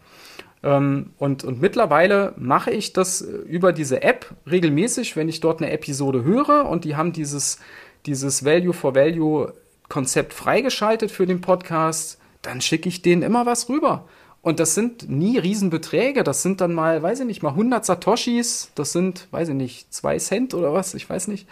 Ähm, 0.63 1.11
und, 1.19 1.45
und 1.45 1.61
mittlerweile 1.61 2.35
mache 2.37 2.71
ich 2.71 2.93
das 2.93 3.23
äh, 3.23 3.27
über 3.27 3.73
diese 3.73 4.03
App 4.03 4.35
regelmäßig, 4.51 5.17
wenn 5.17 5.29
ich 5.29 5.41
dort 5.41 5.63
eine 5.63 5.71
Episode 5.73 6.25
höre. 6.25 6.69
Und 6.69 6.85
die 6.85 6.97
haben 6.97 7.13
dieses, 7.13 7.59
dieses 8.07 8.45
Value 8.45 8.73
for 8.73 8.95
Value 8.95 9.53
Konzept 9.89 10.33
freigeschaltet 10.33 11.11
für 11.11 11.27
den 11.27 11.41
Podcast, 11.41 12.19
dann 12.43 12.61
schicke 12.61 12.89
ich 12.89 13.03
denen 13.03 13.23
immer 13.23 13.45
was 13.45 13.69
rüber. 13.69 14.07
Und 14.43 14.59
das 14.59 14.75
sind 14.75 15.11
nie 15.11 15.37
Riesenbeträge, 15.37 16.25
das 16.25 16.43
sind 16.43 16.63
dann 16.63 16.73
mal, 16.73 17.03
weiß 17.03 17.21
ich 17.21 17.27
nicht, 17.27 17.43
mal 17.43 17.51
100 17.51 17.85
Satoshis, 17.85 18.71
das 18.75 18.93
sind, 18.93 19.29
weiß 19.33 19.51
ich 19.51 19.55
nicht, 19.55 19.93
2 19.93 20.19
Cent 20.19 20.55
oder 20.55 20.73
was, 20.73 20.95
ich 20.95 21.11
weiß 21.11 21.29
nicht. 21.29 21.47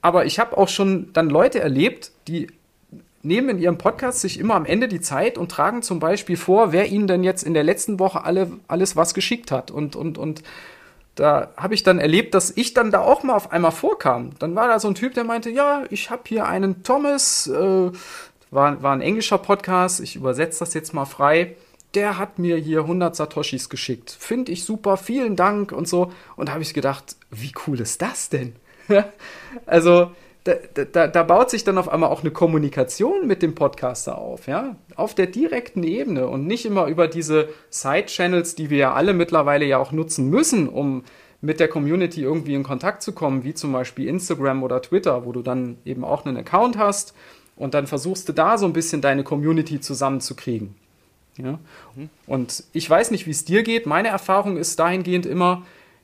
Aber 0.00 0.26
ich 0.26 0.38
habe 0.38 0.56
auch 0.56 0.68
schon 0.68 1.12
dann 1.12 1.28
Leute 1.28 1.58
erlebt, 1.60 2.12
die 2.28 2.46
nehmen 3.22 3.50
in 3.50 3.58
ihrem 3.58 3.78
Podcast 3.78 4.20
sich 4.20 4.38
immer 4.38 4.54
am 4.54 4.64
Ende 4.64 4.88
die 4.88 5.00
Zeit 5.00 5.36
und 5.36 5.50
tragen 5.50 5.82
zum 5.82 6.00
Beispiel 6.00 6.36
vor, 6.36 6.72
wer 6.72 6.88
ihnen 6.88 7.06
denn 7.06 7.22
jetzt 7.22 7.42
in 7.42 7.54
der 7.54 7.64
letzten 7.64 7.98
Woche 7.98 8.24
alle, 8.24 8.50
alles 8.68 8.96
was 8.96 9.14
geschickt 9.14 9.50
hat. 9.50 9.70
Und, 9.70 9.96
und, 9.96 10.16
und 10.18 10.42
da 11.14 11.50
habe 11.56 11.74
ich 11.74 11.82
dann 11.82 11.98
erlebt, 11.98 12.34
dass 12.34 12.50
ich 12.50 12.72
dann 12.72 12.90
da 12.90 13.00
auch 13.00 13.22
mal 13.22 13.34
auf 13.34 13.52
einmal 13.52 13.72
vorkam. 13.72 14.30
Dann 14.38 14.54
war 14.54 14.68
da 14.68 14.80
so 14.80 14.88
ein 14.88 14.94
Typ, 14.94 15.14
der 15.14 15.24
meinte, 15.24 15.50
ja, 15.50 15.84
ich 15.90 16.10
habe 16.10 16.22
hier 16.26 16.46
einen 16.46 16.82
Thomas, 16.82 17.46
äh, 17.46 17.90
war, 18.50 18.82
war 18.82 18.92
ein 18.92 19.02
englischer 19.02 19.38
Podcast, 19.38 20.00
ich 20.00 20.16
übersetze 20.16 20.60
das 20.60 20.72
jetzt 20.72 20.94
mal 20.94 21.04
frei. 21.04 21.56
Der 21.94 22.18
hat 22.18 22.38
mir 22.38 22.56
hier 22.56 22.80
100 22.80 23.16
Satoshis 23.16 23.68
geschickt. 23.68 24.16
Finde 24.18 24.52
ich 24.52 24.64
super, 24.64 24.96
vielen 24.96 25.36
Dank 25.36 25.72
und 25.72 25.88
so. 25.88 26.12
Und 26.36 26.48
da 26.48 26.52
habe 26.52 26.62
ich 26.62 26.72
gedacht, 26.72 27.16
wie 27.30 27.52
cool 27.66 27.80
ist 27.80 28.00
das 28.00 28.30
denn? 28.30 28.54
also, 29.66 30.12
da, 30.74 30.84
da, 30.84 31.06
da, 31.06 31.22
baut 31.22 31.50
sich 31.50 31.64
dann 31.64 31.78
auf 31.78 31.88
einmal 31.88 32.10
auch 32.10 32.20
eine 32.20 32.30
Kommunikation 32.30 33.26
mit 33.26 33.42
dem 33.42 33.54
Podcaster 33.54 34.18
auf, 34.18 34.46
ja, 34.46 34.76
auf 34.96 35.14
der 35.14 35.26
direkten 35.26 35.82
Ebene 35.82 36.28
und 36.28 36.46
nicht 36.46 36.64
immer 36.64 36.86
über 36.86 37.08
diese 37.08 37.48
Side-Channels, 37.70 38.54
die 38.54 38.70
wir 38.70 38.78
ja 38.78 38.92
alle 38.94 39.12
mittlerweile 39.12 39.64
ja 39.64 39.78
auch 39.78 39.92
nutzen 39.92 40.30
müssen, 40.30 40.68
um 40.68 41.04
mit 41.40 41.60
der 41.60 41.68
Community 41.68 42.22
irgendwie 42.22 42.54
in 42.54 42.62
Kontakt 42.62 43.02
zu 43.02 43.12
kommen, 43.12 43.44
wie 43.44 43.54
zum 43.54 43.72
Beispiel 43.72 44.08
Instagram 44.08 44.62
oder 44.62 44.82
Twitter, 44.82 45.24
wo 45.24 45.32
du 45.32 45.42
dann 45.42 45.78
eben 45.84 46.04
auch 46.04 46.24
einen 46.24 46.36
Account 46.36 46.76
hast 46.76 47.14
und 47.56 47.74
dann 47.74 47.86
versuchst 47.86 48.28
du 48.28 48.32
da 48.32 48.58
so 48.58 48.66
ein 48.66 48.72
bisschen 48.72 49.00
deine 49.00 49.24
Community 49.24 49.80
zusammenzukriegen. 49.80 50.74
Ja? 51.36 51.58
Und 52.26 52.64
ich 52.72 52.88
weiß 52.88 53.10
nicht, 53.10 53.26
wie 53.26 53.30
es 53.30 53.44
dir 53.44 53.62
geht. 53.62 53.86
Meine 53.86 54.08
Erfahrung 54.08 54.56
ist 54.56 54.78
dahingehend 54.78 55.26
immer, 55.26 55.62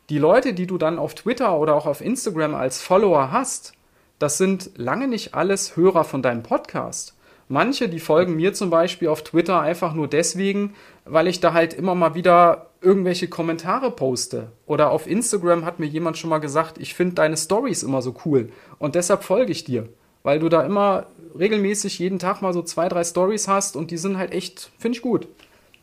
die 0.08 0.18
Leute, 0.18 0.54
die 0.54 0.66
du 0.66 0.78
dann 0.78 0.98
auf 0.98 1.14
Twitter 1.14 1.58
oder 1.58 1.74
auch 1.74 1.86
auf 1.86 2.00
Instagram 2.00 2.54
als 2.54 2.80
Follower 2.80 3.32
hast, 3.32 3.72
das 4.18 4.38
sind 4.38 4.70
lange 4.76 5.08
nicht 5.08 5.34
alles 5.34 5.76
Hörer 5.76 6.04
von 6.04 6.22
deinem 6.22 6.42
Podcast. 6.42 7.14
Manche, 7.48 7.88
die 7.88 8.00
folgen 8.00 8.34
mir 8.34 8.54
zum 8.54 8.70
Beispiel 8.70 9.08
auf 9.08 9.22
Twitter 9.22 9.60
einfach 9.60 9.94
nur 9.94 10.08
deswegen, 10.08 10.74
weil 11.04 11.28
ich 11.28 11.38
da 11.38 11.52
halt 11.52 11.74
immer 11.74 11.94
mal 11.94 12.14
wieder 12.14 12.70
irgendwelche 12.80 13.28
Kommentare 13.28 13.90
poste. 13.90 14.50
Oder 14.66 14.90
auf 14.90 15.06
Instagram 15.06 15.64
hat 15.64 15.78
mir 15.78 15.86
jemand 15.86 16.18
schon 16.18 16.30
mal 16.30 16.38
gesagt, 16.38 16.78
ich 16.78 16.94
finde 16.94 17.14
deine 17.14 17.36
Stories 17.36 17.82
immer 17.82 18.02
so 18.02 18.14
cool 18.24 18.50
und 18.78 18.94
deshalb 18.96 19.22
folge 19.22 19.52
ich 19.52 19.64
dir, 19.64 19.88
weil 20.24 20.40
du 20.40 20.48
da 20.48 20.62
immer 20.62 21.06
regelmäßig 21.38 21.98
jeden 21.98 22.18
Tag 22.18 22.42
mal 22.42 22.52
so 22.52 22.62
zwei, 22.62 22.88
drei 22.88 23.04
Stories 23.04 23.46
hast 23.46 23.76
und 23.76 23.90
die 23.90 23.98
sind 23.98 24.18
halt 24.18 24.32
echt, 24.32 24.70
finde 24.78 24.96
ich 24.96 25.02
gut. 25.02 25.28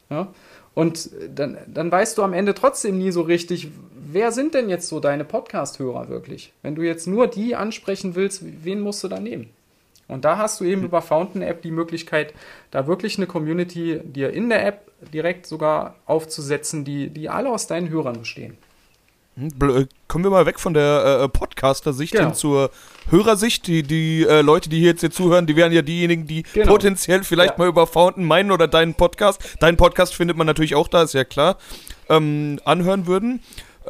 Ja? 0.09 0.27
Und 0.75 1.12
dann, 1.36 1.57
dann 1.67 1.91
weißt 1.91 2.17
du 2.17 2.23
am 2.23 2.33
Ende 2.33 2.53
trotzdem 2.53 2.97
nie 2.97 3.12
so 3.12 3.21
richtig, 3.21 3.69
wer 3.95 4.31
sind 4.31 4.53
denn 4.53 4.69
jetzt 4.69 4.88
so 4.88 4.99
deine 4.99 5.23
Podcast-Hörer 5.23 6.09
wirklich? 6.09 6.53
Wenn 6.62 6.75
du 6.75 6.81
jetzt 6.81 7.07
nur 7.07 7.27
die 7.27 7.55
ansprechen 7.55 8.15
willst, 8.15 8.43
wen 8.63 8.79
musst 8.79 9.03
du 9.03 9.07
da 9.07 9.19
nehmen? 9.19 9.49
Und 10.07 10.25
da 10.25 10.38
hast 10.38 10.59
du 10.59 10.65
eben 10.65 10.83
über 10.83 11.01
Fountain 11.01 11.41
App 11.41 11.62
die 11.62 11.71
Möglichkeit, 11.71 12.33
da 12.71 12.88
wirklich 12.88 13.17
eine 13.17 13.27
Community 13.27 13.99
dir 14.03 14.31
in 14.31 14.49
der 14.49 14.65
App 14.65 14.91
direkt 15.13 15.45
sogar 15.45 15.95
aufzusetzen, 16.05 16.83
die, 16.83 17.09
die 17.09 17.29
alle 17.29 17.49
aus 17.49 17.67
deinen 17.67 17.89
Hörern 17.89 18.19
bestehen. 18.19 18.57
Hm, 19.35 19.49
äh, 19.61 19.87
kommen 20.07 20.23
wir 20.23 20.31
mal 20.31 20.45
weg 20.45 20.59
von 20.59 20.73
der 20.73 21.21
äh, 21.23 21.29
Podcaster-Sicht 21.29 22.13
genau. 22.13 22.25
hin 22.25 22.33
zur 22.35 22.69
Hörersicht. 23.09 23.67
Die, 23.67 23.83
die 23.83 24.23
äh, 24.23 24.41
Leute, 24.41 24.69
die 24.69 24.79
hier 24.79 24.89
jetzt 24.89 25.01
hier 25.01 25.11
zuhören, 25.11 25.47
die 25.47 25.55
wären 25.55 25.71
ja 25.71 25.81
diejenigen, 25.81 26.27
die 26.27 26.43
genau. 26.43 26.71
potenziell 26.71 27.23
vielleicht 27.23 27.53
ja. 27.53 27.57
mal 27.57 27.67
über 27.67 27.87
Fountain 27.87 28.25
meinen 28.25 28.51
oder 28.51 28.67
deinen 28.67 28.93
Podcast, 28.93 29.41
deinen 29.59 29.77
Podcast 29.77 30.13
findet 30.13 30.37
man 30.37 30.47
natürlich 30.47 30.75
auch 30.75 30.87
da, 30.87 31.03
ist 31.03 31.13
ja 31.13 31.23
klar, 31.23 31.57
ähm, 32.09 32.59
anhören 32.65 33.07
würden. 33.07 33.41
Äh, 33.85 33.89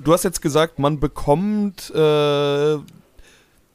du 0.00 0.06
hast 0.06 0.24
jetzt 0.24 0.40
gesagt, 0.40 0.78
man 0.78 1.00
bekommt 1.00 1.90
äh, 1.90 2.78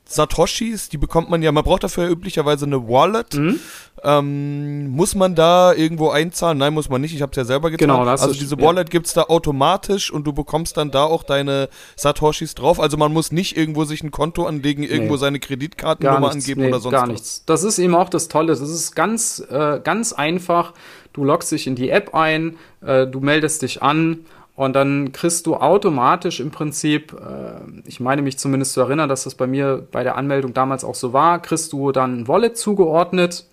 Satoshis, 0.07 0.89
die 0.89 0.97
bekommt 0.97 1.29
man 1.29 1.41
ja, 1.41 1.51
man 1.51 1.63
braucht 1.63 1.83
dafür 1.83 2.07
üblicherweise 2.07 2.65
eine 2.65 2.87
Wallet. 2.87 3.33
Mhm. 3.33 3.59
Ähm, 4.03 4.89
muss 4.89 5.15
man 5.15 5.33
da 5.33 5.73
irgendwo 5.73 6.09
einzahlen? 6.09 6.59
Nein, 6.59 6.73
muss 6.75 6.89
man 6.89 7.01
nicht. 7.01 7.15
Ich 7.15 7.23
habe 7.23 7.31
es 7.31 7.37
ja 7.37 7.43
selber 7.43 7.71
getan. 7.71 7.89
Genau, 7.89 8.03
also 8.03 8.31
diese 8.33 8.59
Wallet 8.61 8.89
ja. 8.89 8.91
gibt 8.91 9.07
es 9.07 9.13
da 9.13 9.23
automatisch 9.23 10.11
und 10.11 10.27
du 10.27 10.33
bekommst 10.33 10.77
dann 10.77 10.91
da 10.91 11.05
auch 11.05 11.23
deine 11.23 11.69
Satoshis 11.95 12.53
drauf. 12.53 12.79
Also 12.79 12.97
man 12.97 13.11
muss 13.13 13.31
nicht 13.31 13.57
irgendwo 13.57 13.83
sich 13.85 14.03
ein 14.03 14.11
Konto 14.11 14.45
anlegen, 14.45 14.83
irgendwo 14.83 15.13
nee. 15.13 15.19
seine 15.19 15.39
Kreditkartennummer 15.39 16.31
angeben 16.31 16.61
nee, 16.61 16.67
oder 16.67 16.79
sonst 16.79 16.91
gar 16.91 17.03
was. 17.03 17.09
nichts. 17.09 17.43
Das 17.45 17.63
ist 17.63 17.79
eben 17.79 17.95
auch 17.95 18.09
das 18.09 18.27
Tolle. 18.27 18.47
Das 18.47 18.59
ist 18.61 18.95
ganz, 18.95 19.43
äh, 19.49 19.79
ganz 19.83 20.13
einfach. 20.13 20.73
Du 21.13 21.23
loggst 21.23 21.51
dich 21.51 21.65
in 21.65 21.75
die 21.75 21.89
App 21.89 22.13
ein, 22.13 22.57
äh, 22.85 23.07
du 23.07 23.21
meldest 23.21 23.63
dich 23.63 23.81
an 23.81 24.25
und 24.55 24.73
dann 24.73 25.11
kriegst 25.11 25.45
du 25.47 25.55
automatisch 25.55 26.39
im 26.39 26.49
Prinzip, 26.49 27.13
äh, 27.13 27.59
ich 27.85 27.99
meine 27.99 28.21
mich 28.21 28.37
zumindest 28.37 28.73
zu 28.73 28.81
erinnern, 28.81 29.09
dass 29.09 29.25
das 29.25 29.35
bei 29.35 29.47
mir 29.47 29.85
bei 29.91 30.03
der 30.03 30.15
Anmeldung 30.15 30.53
damals 30.53 30.85
auch 30.85 30.95
so 30.95 31.11
war, 31.11 31.41
kriegst 31.41 31.73
du 31.73 31.91
dann 31.91 32.21
ein 32.21 32.27
Wallet 32.27 32.57
zugeordnet. 32.57 33.45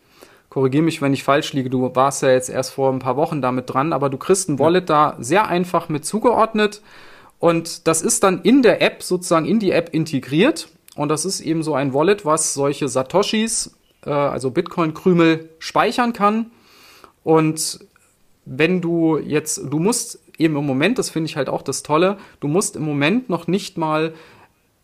Korrigiere 0.48 0.84
mich, 0.84 1.02
wenn 1.02 1.12
ich 1.12 1.24
falsch 1.24 1.54
liege, 1.54 1.70
du 1.70 1.94
warst 1.96 2.22
ja 2.22 2.30
jetzt 2.30 2.50
erst 2.50 2.72
vor 2.74 2.92
ein 2.92 3.00
paar 3.00 3.16
Wochen 3.16 3.42
damit 3.42 3.72
dran, 3.72 3.92
aber 3.92 4.10
du 4.10 4.18
kriegst 4.18 4.48
ein 4.48 4.58
Wallet 4.60 4.90
da 4.90 5.16
sehr 5.18 5.48
einfach 5.48 5.88
mit 5.88 6.04
zugeordnet. 6.04 6.82
Und 7.40 7.88
das 7.88 8.02
ist 8.02 8.22
dann 8.22 8.42
in 8.42 8.62
der 8.62 8.80
App 8.80 9.02
sozusagen 9.02 9.46
in 9.46 9.58
die 9.58 9.72
App 9.72 9.92
integriert. 9.92 10.68
Und 10.94 11.08
das 11.08 11.24
ist 11.24 11.40
eben 11.40 11.64
so 11.64 11.74
ein 11.74 11.94
Wallet, 11.94 12.24
was 12.24 12.54
solche 12.54 12.86
Satoshis, 12.86 13.74
äh, 14.06 14.10
also 14.10 14.52
Bitcoin-Krümel, 14.52 15.48
speichern 15.58 16.12
kann. 16.12 16.52
Und 17.24 17.80
wenn 18.44 18.80
du 18.80 19.18
jetzt, 19.18 19.62
du 19.68 19.78
musst 19.78 20.21
eben 20.42 20.56
im 20.56 20.66
Moment, 20.66 20.98
das 20.98 21.10
finde 21.10 21.28
ich 21.30 21.36
halt 21.36 21.48
auch 21.48 21.62
das 21.62 21.82
Tolle, 21.82 22.18
du 22.40 22.48
musst 22.48 22.76
im 22.76 22.84
Moment 22.84 23.28
noch 23.30 23.46
nicht 23.46 23.78
mal 23.78 24.12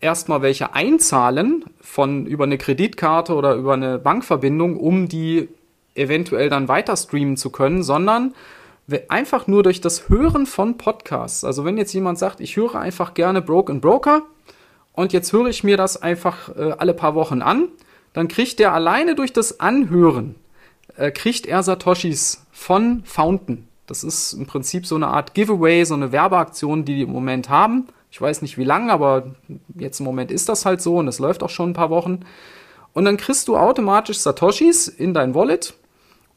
erstmal 0.01 0.43
welche 0.43 0.75
einzahlen 0.75 1.65
von 1.81 2.27
über 2.27 2.45
eine 2.45 2.59
Kreditkarte 2.59 3.35
oder 3.35 3.55
über 3.55 3.75
eine 3.75 3.99
Bankverbindung, 3.99 4.77
um 4.77 5.09
die 5.09 5.49
eventuell 5.95 6.49
dann 6.49 6.69
weiter 6.69 6.97
streamen 6.97 7.37
zu 7.37 7.51
können, 7.51 7.83
sondern 7.83 8.35
einfach 9.09 9.47
nur 9.47 9.63
durch 9.63 9.81
das 9.81 10.09
Hören 10.09 10.47
von 10.47 10.79
Podcasts. 10.79 11.45
Also 11.45 11.65
wenn 11.65 11.77
jetzt 11.77 11.93
jemand 11.93 12.19
sagt, 12.19 12.41
ich 12.41 12.57
höre 12.57 12.77
einfach 12.77 13.15
gerne 13.15 13.43
Broken 13.43 13.81
Broker 13.81 14.23
und 14.93 15.13
jetzt 15.13 15.33
höre 15.33 15.49
ich 15.49 15.63
mir 15.65 15.77
das 15.77 16.01
einfach 16.01 16.57
äh, 16.57 16.73
alle 16.79 16.95
paar 16.95 17.15
Wochen 17.15 17.43
an, 17.43 17.69
dann 18.15 18.29
kriegt 18.29 18.59
der 18.59 18.73
alleine 18.73 19.15
durch 19.15 19.33
das 19.33 19.61
Anhören, 19.61 20.37
äh, 20.97 21.11
kriegt 21.11 21.47
er 21.47 21.63
Satoshis 21.63 22.47
von 22.51 23.03
Fountain. 23.05 23.68
Das 23.89 24.05
ist 24.05 24.35
im 24.35 24.47
Prinzip 24.47 24.87
so 24.87 24.95
eine 24.95 25.09
Art 25.09 25.35
Giveaway, 25.35 25.85
so 25.85 25.95
eine 25.95 26.13
Werbeaktion, 26.13 26.85
die 26.85 26.95
die 26.95 27.03
im 27.03 27.13
Moment 27.13 27.49
haben. 27.49 27.89
Ich 28.11 28.21
weiß 28.21 28.43
nicht 28.43 28.59
wie 28.59 28.65
lange, 28.65 28.93
aber 28.93 29.35
jetzt 29.75 29.99
im 30.01 30.05
Moment 30.05 30.31
ist 30.31 30.49
das 30.49 30.67
halt 30.67 30.81
so 30.81 30.97
und 30.97 31.09
es 31.09 31.19
läuft 31.19 31.43
auch 31.43 31.51
schon 31.51 31.71
ein 31.71 31.75
paar 31.75 31.91
Wochen. 31.91 32.21
Und 32.93 33.05
dann 33.07 33.17
kriegst 33.17 33.49
du 33.49 33.57
automatisch 33.57 34.19
Satoshis 34.19 34.89
in 34.89 35.15
dein 35.15 35.35
Wallet 35.35 35.75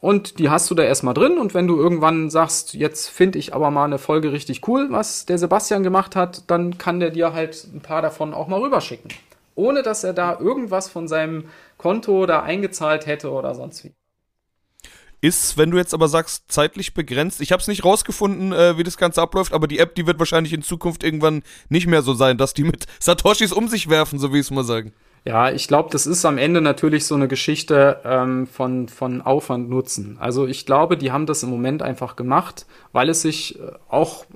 und 0.00 0.38
die 0.38 0.48
hast 0.48 0.70
du 0.70 0.74
da 0.74 0.82
erstmal 0.82 1.14
drin. 1.14 1.38
Und 1.38 1.52
wenn 1.52 1.66
du 1.66 1.76
irgendwann 1.76 2.30
sagst, 2.30 2.72
jetzt 2.72 3.08
finde 3.08 3.38
ich 3.38 3.54
aber 3.54 3.70
mal 3.70 3.84
eine 3.84 3.98
Folge 3.98 4.32
richtig 4.32 4.66
cool, 4.66 4.88
was 4.90 5.26
der 5.26 5.38
Sebastian 5.38 5.82
gemacht 5.82 6.16
hat, 6.16 6.50
dann 6.50 6.78
kann 6.78 7.00
der 7.00 7.10
dir 7.10 7.34
halt 7.34 7.68
ein 7.74 7.82
paar 7.82 8.00
davon 8.00 8.32
auch 8.32 8.48
mal 8.48 8.60
rüberschicken. 8.60 9.10
Ohne 9.54 9.82
dass 9.82 10.04
er 10.04 10.14
da 10.14 10.38
irgendwas 10.40 10.88
von 10.88 11.06
seinem 11.06 11.44
Konto 11.76 12.24
da 12.24 12.42
eingezahlt 12.42 13.06
hätte 13.06 13.30
oder 13.30 13.54
sonst 13.54 13.84
wie. 13.84 13.92
Ist, 15.22 15.56
wenn 15.56 15.70
du 15.70 15.78
jetzt 15.78 15.94
aber 15.94 16.08
sagst, 16.08 16.44
zeitlich 16.48 16.94
begrenzt. 16.94 17.40
Ich 17.40 17.52
habe 17.52 17.60
es 17.60 17.68
nicht 17.68 17.84
rausgefunden, 17.84 18.52
äh, 18.52 18.76
wie 18.76 18.82
das 18.82 18.96
Ganze 18.96 19.22
abläuft, 19.22 19.52
aber 19.52 19.68
die 19.68 19.78
App, 19.78 19.94
die 19.94 20.06
wird 20.06 20.18
wahrscheinlich 20.18 20.52
in 20.52 20.62
Zukunft 20.62 21.04
irgendwann 21.04 21.44
nicht 21.68 21.86
mehr 21.86 22.02
so 22.02 22.12
sein, 22.12 22.38
dass 22.38 22.54
die 22.54 22.64
mit 22.64 22.86
Satoshis 22.98 23.52
um 23.52 23.68
sich 23.68 23.88
werfen, 23.88 24.18
so 24.18 24.32
wie 24.32 24.40
ich 24.40 24.46
es 24.46 24.50
mal 24.50 24.64
sagen. 24.64 24.92
Ja, 25.24 25.52
ich 25.52 25.68
glaube, 25.68 25.90
das 25.92 26.06
ist 26.06 26.24
am 26.24 26.36
Ende 26.36 26.60
natürlich 26.60 27.06
so 27.06 27.14
eine 27.14 27.28
Geschichte 27.28 28.00
ähm, 28.04 28.48
von, 28.48 28.88
von 28.88 29.22
Aufwand 29.22 29.70
Nutzen. 29.70 30.18
Also 30.18 30.48
ich 30.48 30.66
glaube, 30.66 30.96
die 30.96 31.12
haben 31.12 31.26
das 31.26 31.44
im 31.44 31.50
Moment 31.50 31.82
einfach 31.82 32.16
gemacht, 32.16 32.66
weil 32.90 33.08
es 33.08 33.22
sich 33.22 33.56
äh, 33.60 33.70
auch 33.88 34.26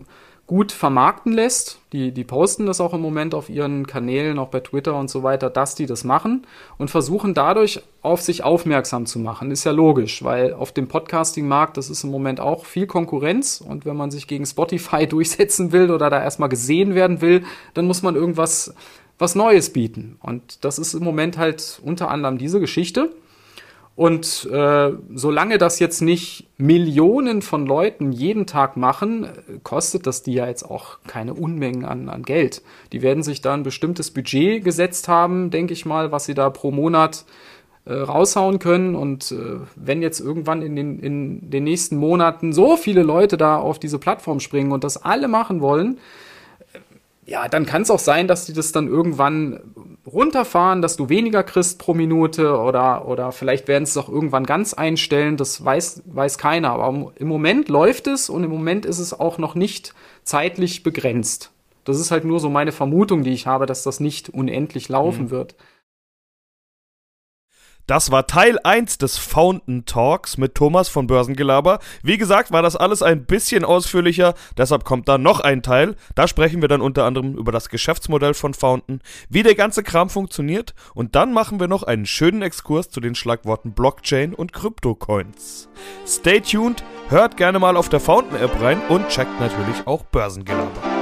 gut 0.46 0.70
vermarkten 0.70 1.32
lässt. 1.32 1.80
Die, 1.92 2.12
die 2.12 2.24
posten 2.24 2.66
das 2.66 2.80
auch 2.80 2.94
im 2.94 3.00
Moment 3.00 3.34
auf 3.34 3.48
ihren 3.48 3.86
Kanälen, 3.86 4.38
auch 4.38 4.48
bei 4.48 4.60
Twitter 4.60 4.96
und 4.96 5.10
so 5.10 5.22
weiter, 5.22 5.50
dass 5.50 5.74
die 5.74 5.86
das 5.86 6.04
machen 6.04 6.46
und 6.78 6.90
versuchen 6.90 7.34
dadurch 7.34 7.82
auf 8.02 8.22
sich 8.22 8.44
aufmerksam 8.44 9.06
zu 9.06 9.18
machen. 9.18 9.50
Ist 9.50 9.64
ja 9.64 9.72
logisch, 9.72 10.22
weil 10.22 10.52
auf 10.52 10.72
dem 10.72 10.86
Podcasting-Markt, 10.88 11.76
das 11.76 11.90
ist 11.90 12.04
im 12.04 12.10
Moment 12.10 12.40
auch 12.40 12.64
viel 12.64 12.86
Konkurrenz 12.86 13.60
und 13.66 13.86
wenn 13.86 13.96
man 13.96 14.10
sich 14.10 14.28
gegen 14.28 14.46
Spotify 14.46 15.06
durchsetzen 15.08 15.72
will 15.72 15.90
oder 15.90 16.10
da 16.10 16.22
erstmal 16.22 16.48
gesehen 16.48 16.94
werden 16.94 17.20
will, 17.20 17.44
dann 17.74 17.86
muss 17.86 18.02
man 18.02 18.14
irgendwas 18.14 18.74
was 19.18 19.34
Neues 19.34 19.72
bieten. 19.72 20.18
Und 20.20 20.64
das 20.64 20.78
ist 20.78 20.94
im 20.94 21.02
Moment 21.02 21.38
halt 21.38 21.80
unter 21.82 22.10
anderem 22.10 22.38
diese 22.38 22.60
Geschichte. 22.60 23.10
Und 23.96 24.46
äh, 24.52 24.92
solange 25.14 25.56
das 25.56 25.78
jetzt 25.78 26.02
nicht 26.02 26.46
Millionen 26.58 27.40
von 27.40 27.64
Leuten 27.64 28.12
jeden 28.12 28.46
Tag 28.46 28.76
machen, 28.76 29.26
kostet 29.62 30.06
das 30.06 30.22
die 30.22 30.34
ja 30.34 30.46
jetzt 30.46 30.64
auch 30.64 30.98
keine 31.06 31.32
Unmengen 31.32 31.86
an, 31.86 32.10
an 32.10 32.22
Geld. 32.22 32.60
Die 32.92 33.00
werden 33.00 33.22
sich 33.22 33.40
da 33.40 33.54
ein 33.54 33.62
bestimmtes 33.62 34.10
Budget 34.10 34.62
gesetzt 34.62 35.08
haben, 35.08 35.50
denke 35.50 35.72
ich 35.72 35.86
mal, 35.86 36.12
was 36.12 36.26
sie 36.26 36.34
da 36.34 36.50
pro 36.50 36.70
Monat 36.70 37.24
äh, 37.86 37.94
raushauen 37.94 38.58
können. 38.58 38.94
Und 38.94 39.32
äh, 39.32 39.60
wenn 39.76 40.02
jetzt 40.02 40.20
irgendwann 40.20 40.60
in 40.60 40.76
den, 40.76 40.98
in 40.98 41.50
den 41.50 41.64
nächsten 41.64 41.96
Monaten 41.96 42.52
so 42.52 42.76
viele 42.76 43.02
Leute 43.02 43.38
da 43.38 43.56
auf 43.56 43.78
diese 43.78 43.98
Plattform 43.98 44.40
springen 44.40 44.72
und 44.72 44.84
das 44.84 45.02
alle 45.02 45.26
machen 45.26 45.62
wollen, 45.62 45.98
ja, 47.26 47.48
dann 47.48 47.66
kann 47.66 47.82
es 47.82 47.90
auch 47.90 47.98
sein, 47.98 48.28
dass 48.28 48.46
die 48.46 48.52
das 48.52 48.70
dann 48.70 48.86
irgendwann 48.86 49.60
runterfahren, 50.06 50.80
dass 50.80 50.96
du 50.96 51.08
weniger 51.08 51.42
kriegst 51.42 51.80
pro 51.80 51.92
Minute 51.92 52.56
oder, 52.56 53.08
oder 53.08 53.32
vielleicht 53.32 53.66
werden 53.66 53.84
sie 53.84 53.90
es 53.90 53.96
auch 53.96 54.08
irgendwann 54.08 54.44
ganz 54.44 54.74
einstellen, 54.74 55.36
das 55.36 55.64
weiß, 55.64 56.04
weiß 56.06 56.38
keiner. 56.38 56.70
Aber 56.70 57.12
im 57.16 57.26
Moment 57.26 57.68
läuft 57.68 58.06
es 58.06 58.30
und 58.30 58.44
im 58.44 58.50
Moment 58.50 58.86
ist 58.86 59.00
es 59.00 59.12
auch 59.18 59.38
noch 59.38 59.56
nicht 59.56 59.92
zeitlich 60.22 60.84
begrenzt. 60.84 61.50
Das 61.84 61.98
ist 61.98 62.12
halt 62.12 62.24
nur 62.24 62.38
so 62.38 62.48
meine 62.48 62.72
Vermutung, 62.72 63.24
die 63.24 63.32
ich 63.32 63.46
habe, 63.48 63.66
dass 63.66 63.82
das 63.82 63.98
nicht 63.98 64.28
unendlich 64.28 64.88
laufen 64.88 65.24
mhm. 65.24 65.30
wird. 65.30 65.56
Das 67.86 68.10
war 68.10 68.26
Teil 68.26 68.58
1 68.64 68.98
des 68.98 69.16
Fountain 69.16 69.86
Talks 69.86 70.38
mit 70.38 70.56
Thomas 70.56 70.88
von 70.88 71.06
Börsengelaber. 71.06 71.78
Wie 72.02 72.18
gesagt, 72.18 72.50
war 72.50 72.62
das 72.62 72.74
alles 72.74 73.00
ein 73.00 73.26
bisschen 73.26 73.64
ausführlicher, 73.64 74.34
deshalb 74.58 74.84
kommt 74.84 75.08
da 75.08 75.18
noch 75.18 75.38
ein 75.38 75.62
Teil. 75.62 75.94
Da 76.16 76.26
sprechen 76.26 76.60
wir 76.60 76.68
dann 76.68 76.80
unter 76.80 77.04
anderem 77.04 77.36
über 77.36 77.52
das 77.52 77.68
Geschäftsmodell 77.68 78.34
von 78.34 78.54
Fountain, 78.54 79.00
wie 79.28 79.44
der 79.44 79.54
ganze 79.54 79.84
Kram 79.84 80.10
funktioniert 80.10 80.74
und 80.94 81.14
dann 81.14 81.32
machen 81.32 81.60
wir 81.60 81.68
noch 81.68 81.84
einen 81.84 82.06
schönen 82.06 82.42
Exkurs 82.42 82.90
zu 82.90 83.00
den 83.00 83.14
Schlagworten 83.14 83.72
Blockchain 83.72 84.34
und 84.34 84.52
Kryptocoins. 84.52 85.68
Stay 86.04 86.40
tuned, 86.40 86.82
hört 87.08 87.36
gerne 87.36 87.60
mal 87.60 87.76
auf 87.76 87.88
der 87.88 88.00
Fountain 88.00 88.40
App 88.42 88.60
rein 88.60 88.80
und 88.88 89.08
checkt 89.08 89.38
natürlich 89.38 89.86
auch 89.86 90.02
Börsengelaber. 90.02 90.95